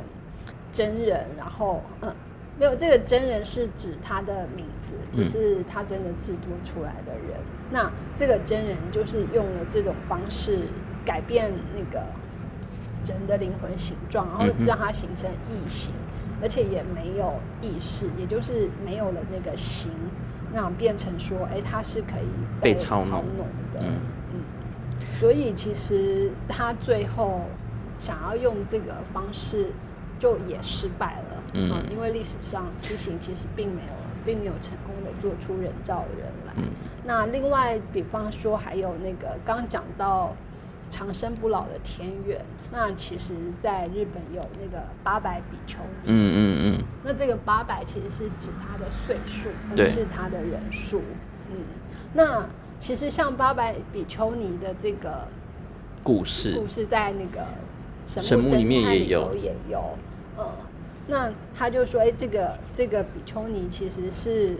[0.70, 2.14] 真人，然后嗯，
[2.58, 7.40] 没有这个真人是指他的名字，不嗯是他真的制作出来的人。
[7.70, 10.60] 那这个真人就是用了这种方式
[11.06, 12.04] 改变那个
[13.06, 15.92] 人的灵魂形状，然后让它形成异形，
[16.40, 19.90] 而且也没有意识，也就是没有了那个形，
[20.52, 22.28] 那变成说，哎，它是可以
[22.60, 23.24] 被操弄
[23.72, 23.80] 的。
[23.80, 24.00] 嗯
[25.18, 27.42] 所以其实他最后
[27.98, 29.72] 想要用这个方式，
[30.18, 31.42] 就也失败了。
[31.54, 33.92] 嗯因为历史上西行其实并没有，
[34.24, 36.52] 并没有成功的做出人造人来。
[36.56, 36.64] 嗯
[37.04, 40.34] 那另外，比方说还有那个刚讲到
[40.92, 46.04] 长生不老的天元，那其实在日本有那个八百比丘尼。
[46.04, 51.00] 嗯嗯嗯，那这个八百其实是指他的岁数，而不是他的人数。
[51.50, 51.64] 嗯，
[52.12, 52.46] 那
[52.78, 55.26] 其实像八百比丘尼的这个
[56.04, 57.46] 故事故事，在那个
[58.04, 59.96] 神神木里面也有也有。
[60.36, 60.46] 呃，
[61.08, 64.58] 那他就说，哎、这个这个比丘尼其实是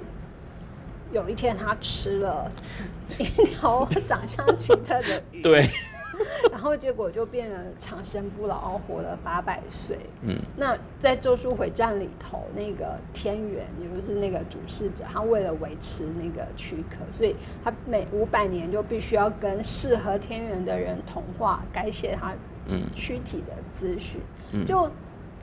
[1.13, 2.51] 有一天他吃了
[3.19, 5.69] 一条长相奇特的鱼，对，
[6.51, 9.99] 然后结果就变得长生不老，活了八百岁。
[10.23, 17.35] 嗯那在《咒术回战》里头，那个天元，也就是那个主事者，他为了维持那个躯壳，所以
[17.65, 22.33] 他每五百年就必须要跟适合天元的人同化，改写他
[22.67, 24.21] 嗯躯体的资讯。
[24.53, 24.91] 嗯就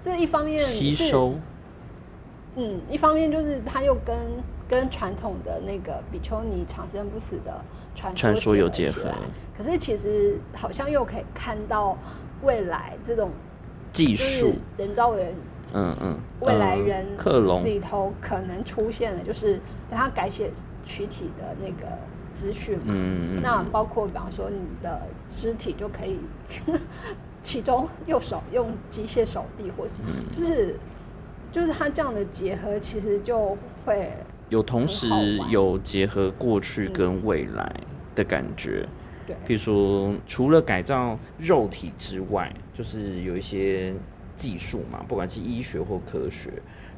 [0.03, 1.35] 这一方面是吸收，
[2.55, 4.15] 嗯，一方面就是他又跟
[4.69, 7.59] 跟传统的那个比丘尼长生不死的
[7.95, 9.11] 传传说有结合。
[9.57, 11.97] 可是其实好像又可以看到
[12.43, 13.31] 未来这种
[13.91, 15.33] 技术，人造人
[15.73, 19.55] 嗯嗯，未来嗯人克隆，里头可能出现的，就是
[19.89, 20.51] 等他改写
[20.85, 21.91] 躯体的那个
[22.33, 22.83] 资讯嘛。
[22.87, 26.19] 嗯嗯那包括比方说你的肢体就可以，
[27.41, 30.75] 其中右手用机械手臂或什么，嗯就是
[31.51, 34.13] 就是它这样的结合，其实就会
[34.49, 35.07] 有同时
[35.49, 37.73] 有结合过去跟未来
[38.13, 38.87] 的感觉。
[39.25, 43.93] 对譬如说，除了改造肉体之外，就是有一些
[44.35, 46.49] 技术嘛，不管是医学或科学，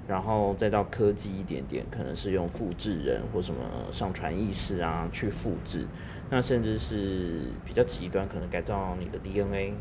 [0.07, 3.59] 然后再到科技一点点，可能是用复制人或什么
[3.91, 5.85] 上传意识啊去复制，
[6.29, 9.73] 那甚至是比较极端，可能改造你的 DNA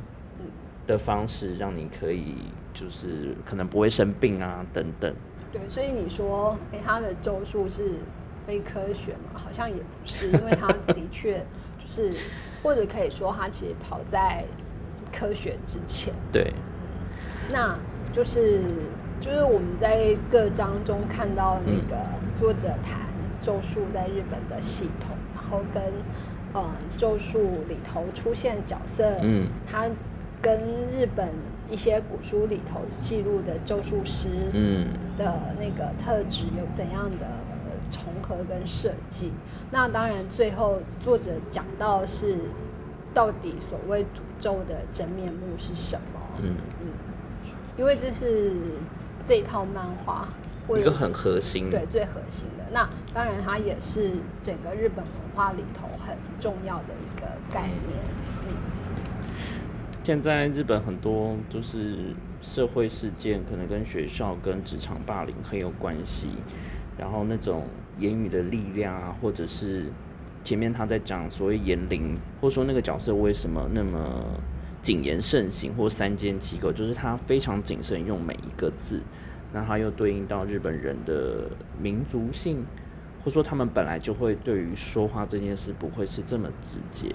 [0.88, 2.34] 的方式，让你可以
[2.74, 5.14] 就是可能不会生病啊等等。
[5.52, 7.96] 对，所以你说，哎、他的咒术是
[8.46, 9.32] 非科学嘛？
[9.34, 11.38] 好像也不是，因为他的确
[11.78, 12.12] 就是，
[12.62, 14.44] 或者可以说他其实跑在
[15.12, 16.14] 科学之前。
[16.30, 16.52] 对，
[17.52, 17.76] 那
[18.12, 18.62] 就是
[19.20, 21.96] 就是我们在各章中看到那个
[22.38, 23.00] 作者谈
[23.40, 25.82] 咒术在日本的系统，然后跟
[26.54, 29.86] 嗯咒术里头出现角色，嗯他
[30.40, 30.58] 跟
[30.90, 31.28] 日本
[31.70, 39.32] 一些古书里头记录的咒术师嗯的那个特质有怎样的呃重合跟设计。
[39.70, 42.36] 那当然，最后作者讲到是
[43.14, 46.20] 到底所谓诅咒的真面目是什么？
[46.42, 46.54] 嗯，
[47.76, 48.52] 因为这是
[49.26, 50.28] 这一套漫画
[50.76, 52.64] 一个很核心，对最核心的。
[52.72, 57.78] 那当然，它也是整个日本文化里头很重要的一个概念。
[57.88, 58.29] 嗯，
[60.02, 66.30] 现在日本很多就是社会事件，可能跟学校、跟职场霸凌很有关系。
[66.98, 67.64] 然后那种
[67.98, 69.86] 言语的力量啊，或者是
[70.42, 74.24] 前面他在讲所谓言灵，或者说那个角色为什么那么
[74.82, 79.02] 谨言慎行或三缄其口，就是他非常谨慎用每一个字。
[79.52, 81.50] 那他又对应到日本人的
[81.80, 82.64] 民族性，
[83.20, 87.14] 或者说他们本来就会对于说话这件事不会是这么直接。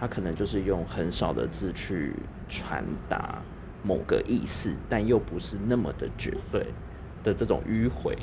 [0.00, 2.14] 他可能就是用很少的字去
[2.48, 3.42] 传达
[3.82, 6.66] 某个意思，但又不是那么的绝对
[7.22, 8.16] 的这种迂回，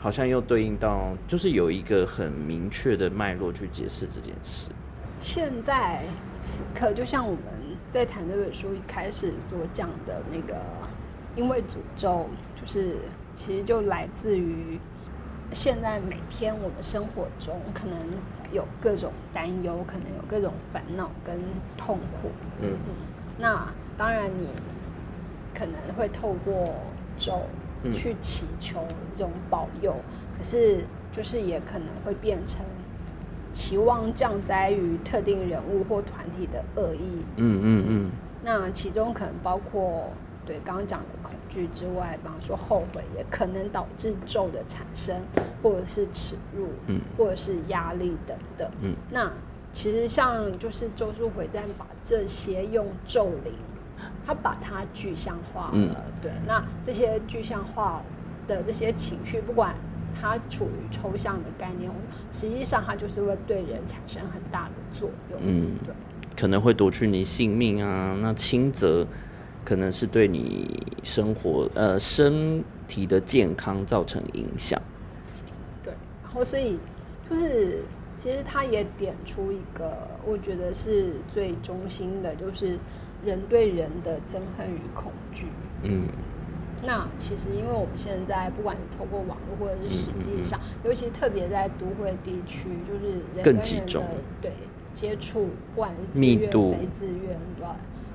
[0.00, 4.72] 好像又对应到就是有一个很明确的脉络去解释这件事。
[5.20, 6.02] 现在
[6.42, 7.42] 此刻，就像我们
[7.88, 10.60] 在谈这本书一开始所讲的那个，
[11.36, 12.96] 因为诅咒，就是
[13.36, 14.80] 其实就来自于
[15.52, 17.96] 现在每天我们生活中可能
[18.52, 21.38] 有各种担忧，可能有各种烦恼跟
[21.76, 22.28] 痛苦。
[22.60, 22.94] 嗯嗯
[23.38, 23.66] 那
[23.96, 24.48] 当然，你
[25.54, 26.74] 可能会透过
[27.16, 27.40] 咒
[27.82, 28.84] 嗯去祈求
[29.14, 29.94] 这种保佑，
[30.36, 32.64] 可是就是也可能会变成
[33.52, 37.24] 期望降灾于特定人物或团体的恶意。
[37.36, 38.10] 嗯嗯嗯
[38.44, 40.10] 那其中可能包括
[40.44, 41.21] 对刚刚讲的恐
[41.52, 45.14] 惧之外，比方说后悔，也可能导致咒的产生，
[45.62, 48.70] 或者是耻辱，嗯或者是压力等等。
[48.80, 49.30] 嗯那
[49.70, 53.52] 其实像就是《咒术回战》把这些用咒灵，
[54.26, 55.72] 他把它具象化了。
[55.74, 58.02] 嗯对，那这些具象化
[58.48, 59.74] 的这些情绪，不管
[60.18, 61.90] 它处于抽象的概念，
[62.32, 65.40] 实际上它就是会对人产生很大的作用。
[65.42, 65.94] 嗯对。
[66.34, 68.16] 可能会夺去你性命啊。
[68.20, 69.06] 那轻则
[69.64, 74.80] 可能是对你生活呃身体的健康造成影响。
[75.82, 76.78] 对，然后所以
[77.28, 77.82] 就是
[78.18, 82.78] 其实他也点出一个，我觉得是最中心的，就是
[83.24, 85.46] 人对人的憎恨与恐惧。
[85.82, 86.08] 嗯。
[86.84, 94.02] 那其实，因为我们现在不管是透过网络或者是实际上，尤其特别在都会地区，就是人更跟人的
[94.40, 94.50] 对
[94.92, 96.72] 接触，不管是自愿密度。
[96.72, 97.66] 非自愿，对，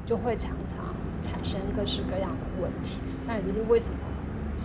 [0.07, 3.01] 就会常常产生各式各样的问题。
[3.27, 3.99] 那也就是为什么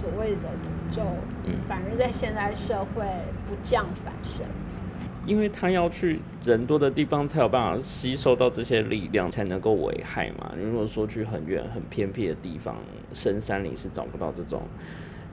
[0.00, 1.02] 所谓的诅咒，
[1.44, 3.04] 嗯反而在现代社会
[3.44, 4.46] 不降反升。
[5.24, 10.52] 因为他要去人多的地方才有办法吸收到这些力量，才能够危害嘛。
[10.60, 12.76] 如果说去很远、很偏僻的地方，
[13.12, 14.62] 深山里是找不到这种，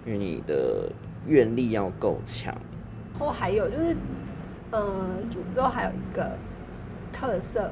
[0.06, 0.92] 因为你的
[1.26, 2.56] 愿力要够强。
[3.14, 3.96] 然后还有就是，
[4.72, 6.38] 嗯，诅咒还有一个
[7.12, 7.72] 特色，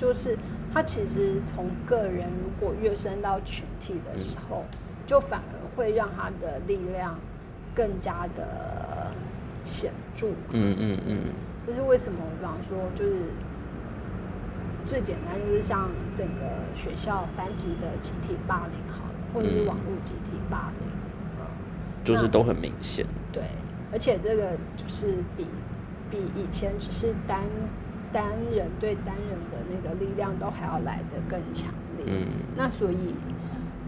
[0.00, 0.34] 就是
[0.72, 4.64] 他其实从个人如果跃升到群体的时候，
[5.04, 7.18] 就反而会让他的力量
[7.74, 9.12] 更加的
[9.62, 10.28] 显著。
[10.52, 11.18] 嗯嗯嗯
[11.66, 12.18] 这是为什么？
[12.38, 13.24] 比方说，就是
[14.86, 16.40] 最简单，就是像整个
[16.74, 20.88] 学校班级的集体霸凌，好了，或者是网络集体霸凌，
[21.38, 21.44] 嗯，
[22.02, 23.04] 就是都很明显。
[23.30, 23.42] 对，
[23.92, 25.46] 而且这个就是比
[26.10, 27.42] 比以前只是单
[28.12, 32.06] 单人对单人的那个力量都还要来得更强烈。
[32.08, 32.26] 嗯
[32.56, 33.14] 那所以，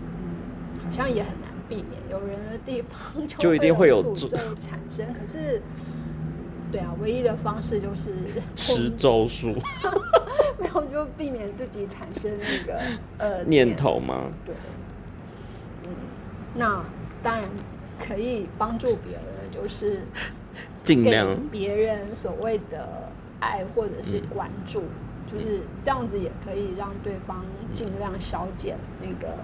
[0.06, 5.06] 嗯，好像也很难避免，有人的地方就 就一定会有诅诅咒产生。
[5.14, 5.60] 可是，
[6.70, 8.12] 对啊，唯一的方式就是
[8.54, 9.54] 吃咒术
[10.58, 12.80] 没有就避免自己产生那个
[13.18, 14.30] 呃念头吗？
[14.46, 14.54] 对，
[15.84, 15.90] 嗯，
[16.54, 16.84] 那
[17.22, 17.44] 当然
[17.98, 20.00] 可以帮助别人的就是
[20.84, 23.10] 给尽量别人所谓的
[23.42, 24.84] 爱或者是关注，
[25.26, 29.34] 就是这样子也可以让对方尽量消减那个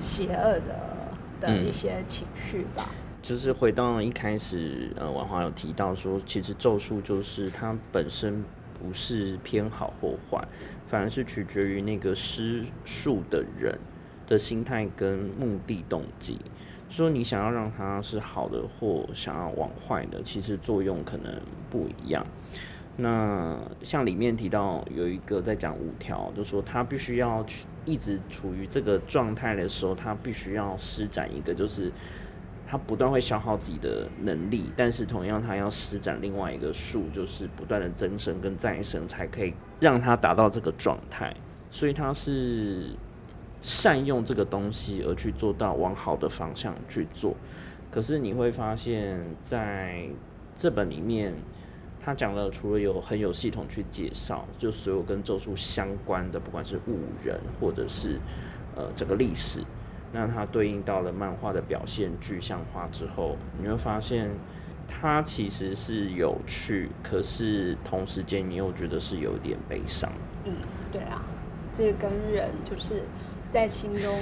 [0.00, 2.90] 邪恶的的一些情绪吧。
[3.22, 8.42] 就是回到一开始，呃，婉华有提到说，其实咒术就是它本身
[8.78, 10.42] 不是偏好或坏，
[10.86, 13.78] 反而是取决于那个施术的人
[14.26, 16.38] 的心态跟目的动机。
[16.88, 21.34] 说你想要让它是好的，或想要往坏的，其实作用可能
[21.70, 22.26] 不一样。
[22.96, 31.92] 那像里面提到有一个在讲五条，就说他必须要去一直处于这个状态的时候，他必须要施展一个就是。
[32.70, 41.34] 他不断会消耗自己的能力，但是同样他要施展另外一个术，就是不断的增生跟再生，才可以让他达到这个状态。
[41.70, 42.90] 所以他是
[43.62, 47.34] 善用这个东西而去做到往好的方向去做。
[47.90, 50.06] 可是你会发现在
[50.54, 51.34] 这本里面，
[51.98, 58.20] 他讲了除了有很有系统去介绍，就所有跟咒术相关的，不管是物人或者是
[58.76, 59.62] 呃整个历史，
[60.12, 64.30] 那它对应到了漫画的表现具象化之后，你会发现
[64.86, 70.10] 它其实是有趣，可是同时间你又觉得是有点悲伤。
[70.44, 70.52] 嗯，
[70.92, 71.22] 对啊，
[71.72, 73.02] 这跟人就是
[73.52, 74.14] 在心中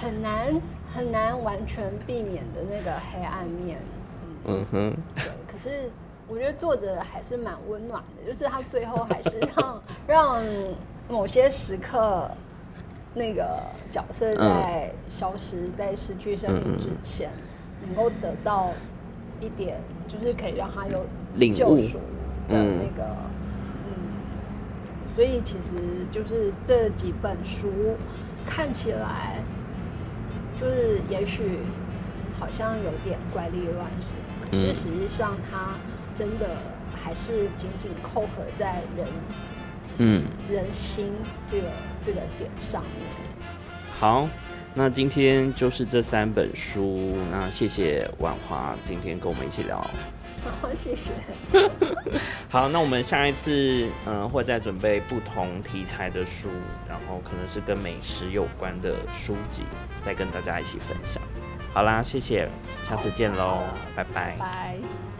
[0.00, 0.60] 很难
[0.94, 3.78] 很难完全避免的那个黑暗面。
[4.44, 5.24] 嗯哼，对。
[5.46, 5.90] 可是
[6.28, 10.42] 我觉得作者还是蛮温暖的，就是他最后还是让 让
[11.08, 12.30] 某些时刻
[13.14, 17.30] 那个角色在消失、在失去生命之前，
[17.84, 18.70] 能够得到
[19.40, 19.78] 一点，
[20.08, 21.04] 就是可以让他有
[21.52, 21.98] 救赎
[22.48, 23.14] 的那个。
[25.14, 25.72] 所以其实
[26.10, 27.70] 就是这几本书
[28.46, 29.42] 看起来，
[30.58, 31.58] 就是也许
[32.38, 34.18] 好像有点怪力乱神，
[34.50, 35.74] 可是实际上它
[36.14, 36.56] 真的
[37.04, 39.06] 还是紧紧扣合在人，
[39.98, 41.12] 嗯，人心
[41.50, 41.68] 这个
[42.04, 42.90] 这个点上面。
[43.98, 44.28] 好，
[44.74, 49.84] 那今天就是这三本书，那谢谢婉华今天跟我们一起聊。
[50.60, 51.10] 好，谢谢。
[52.48, 56.50] 好，那我们下一次嗯会再准备不同题材的书，
[56.88, 59.64] 然后可能是跟美食有关的书籍，
[60.04, 61.22] 再跟大家一起分享。
[61.72, 62.48] 好啦，谢谢，
[62.84, 63.62] 下次见喽，
[63.94, 64.36] 拜拜。
[64.38, 65.11] 拜。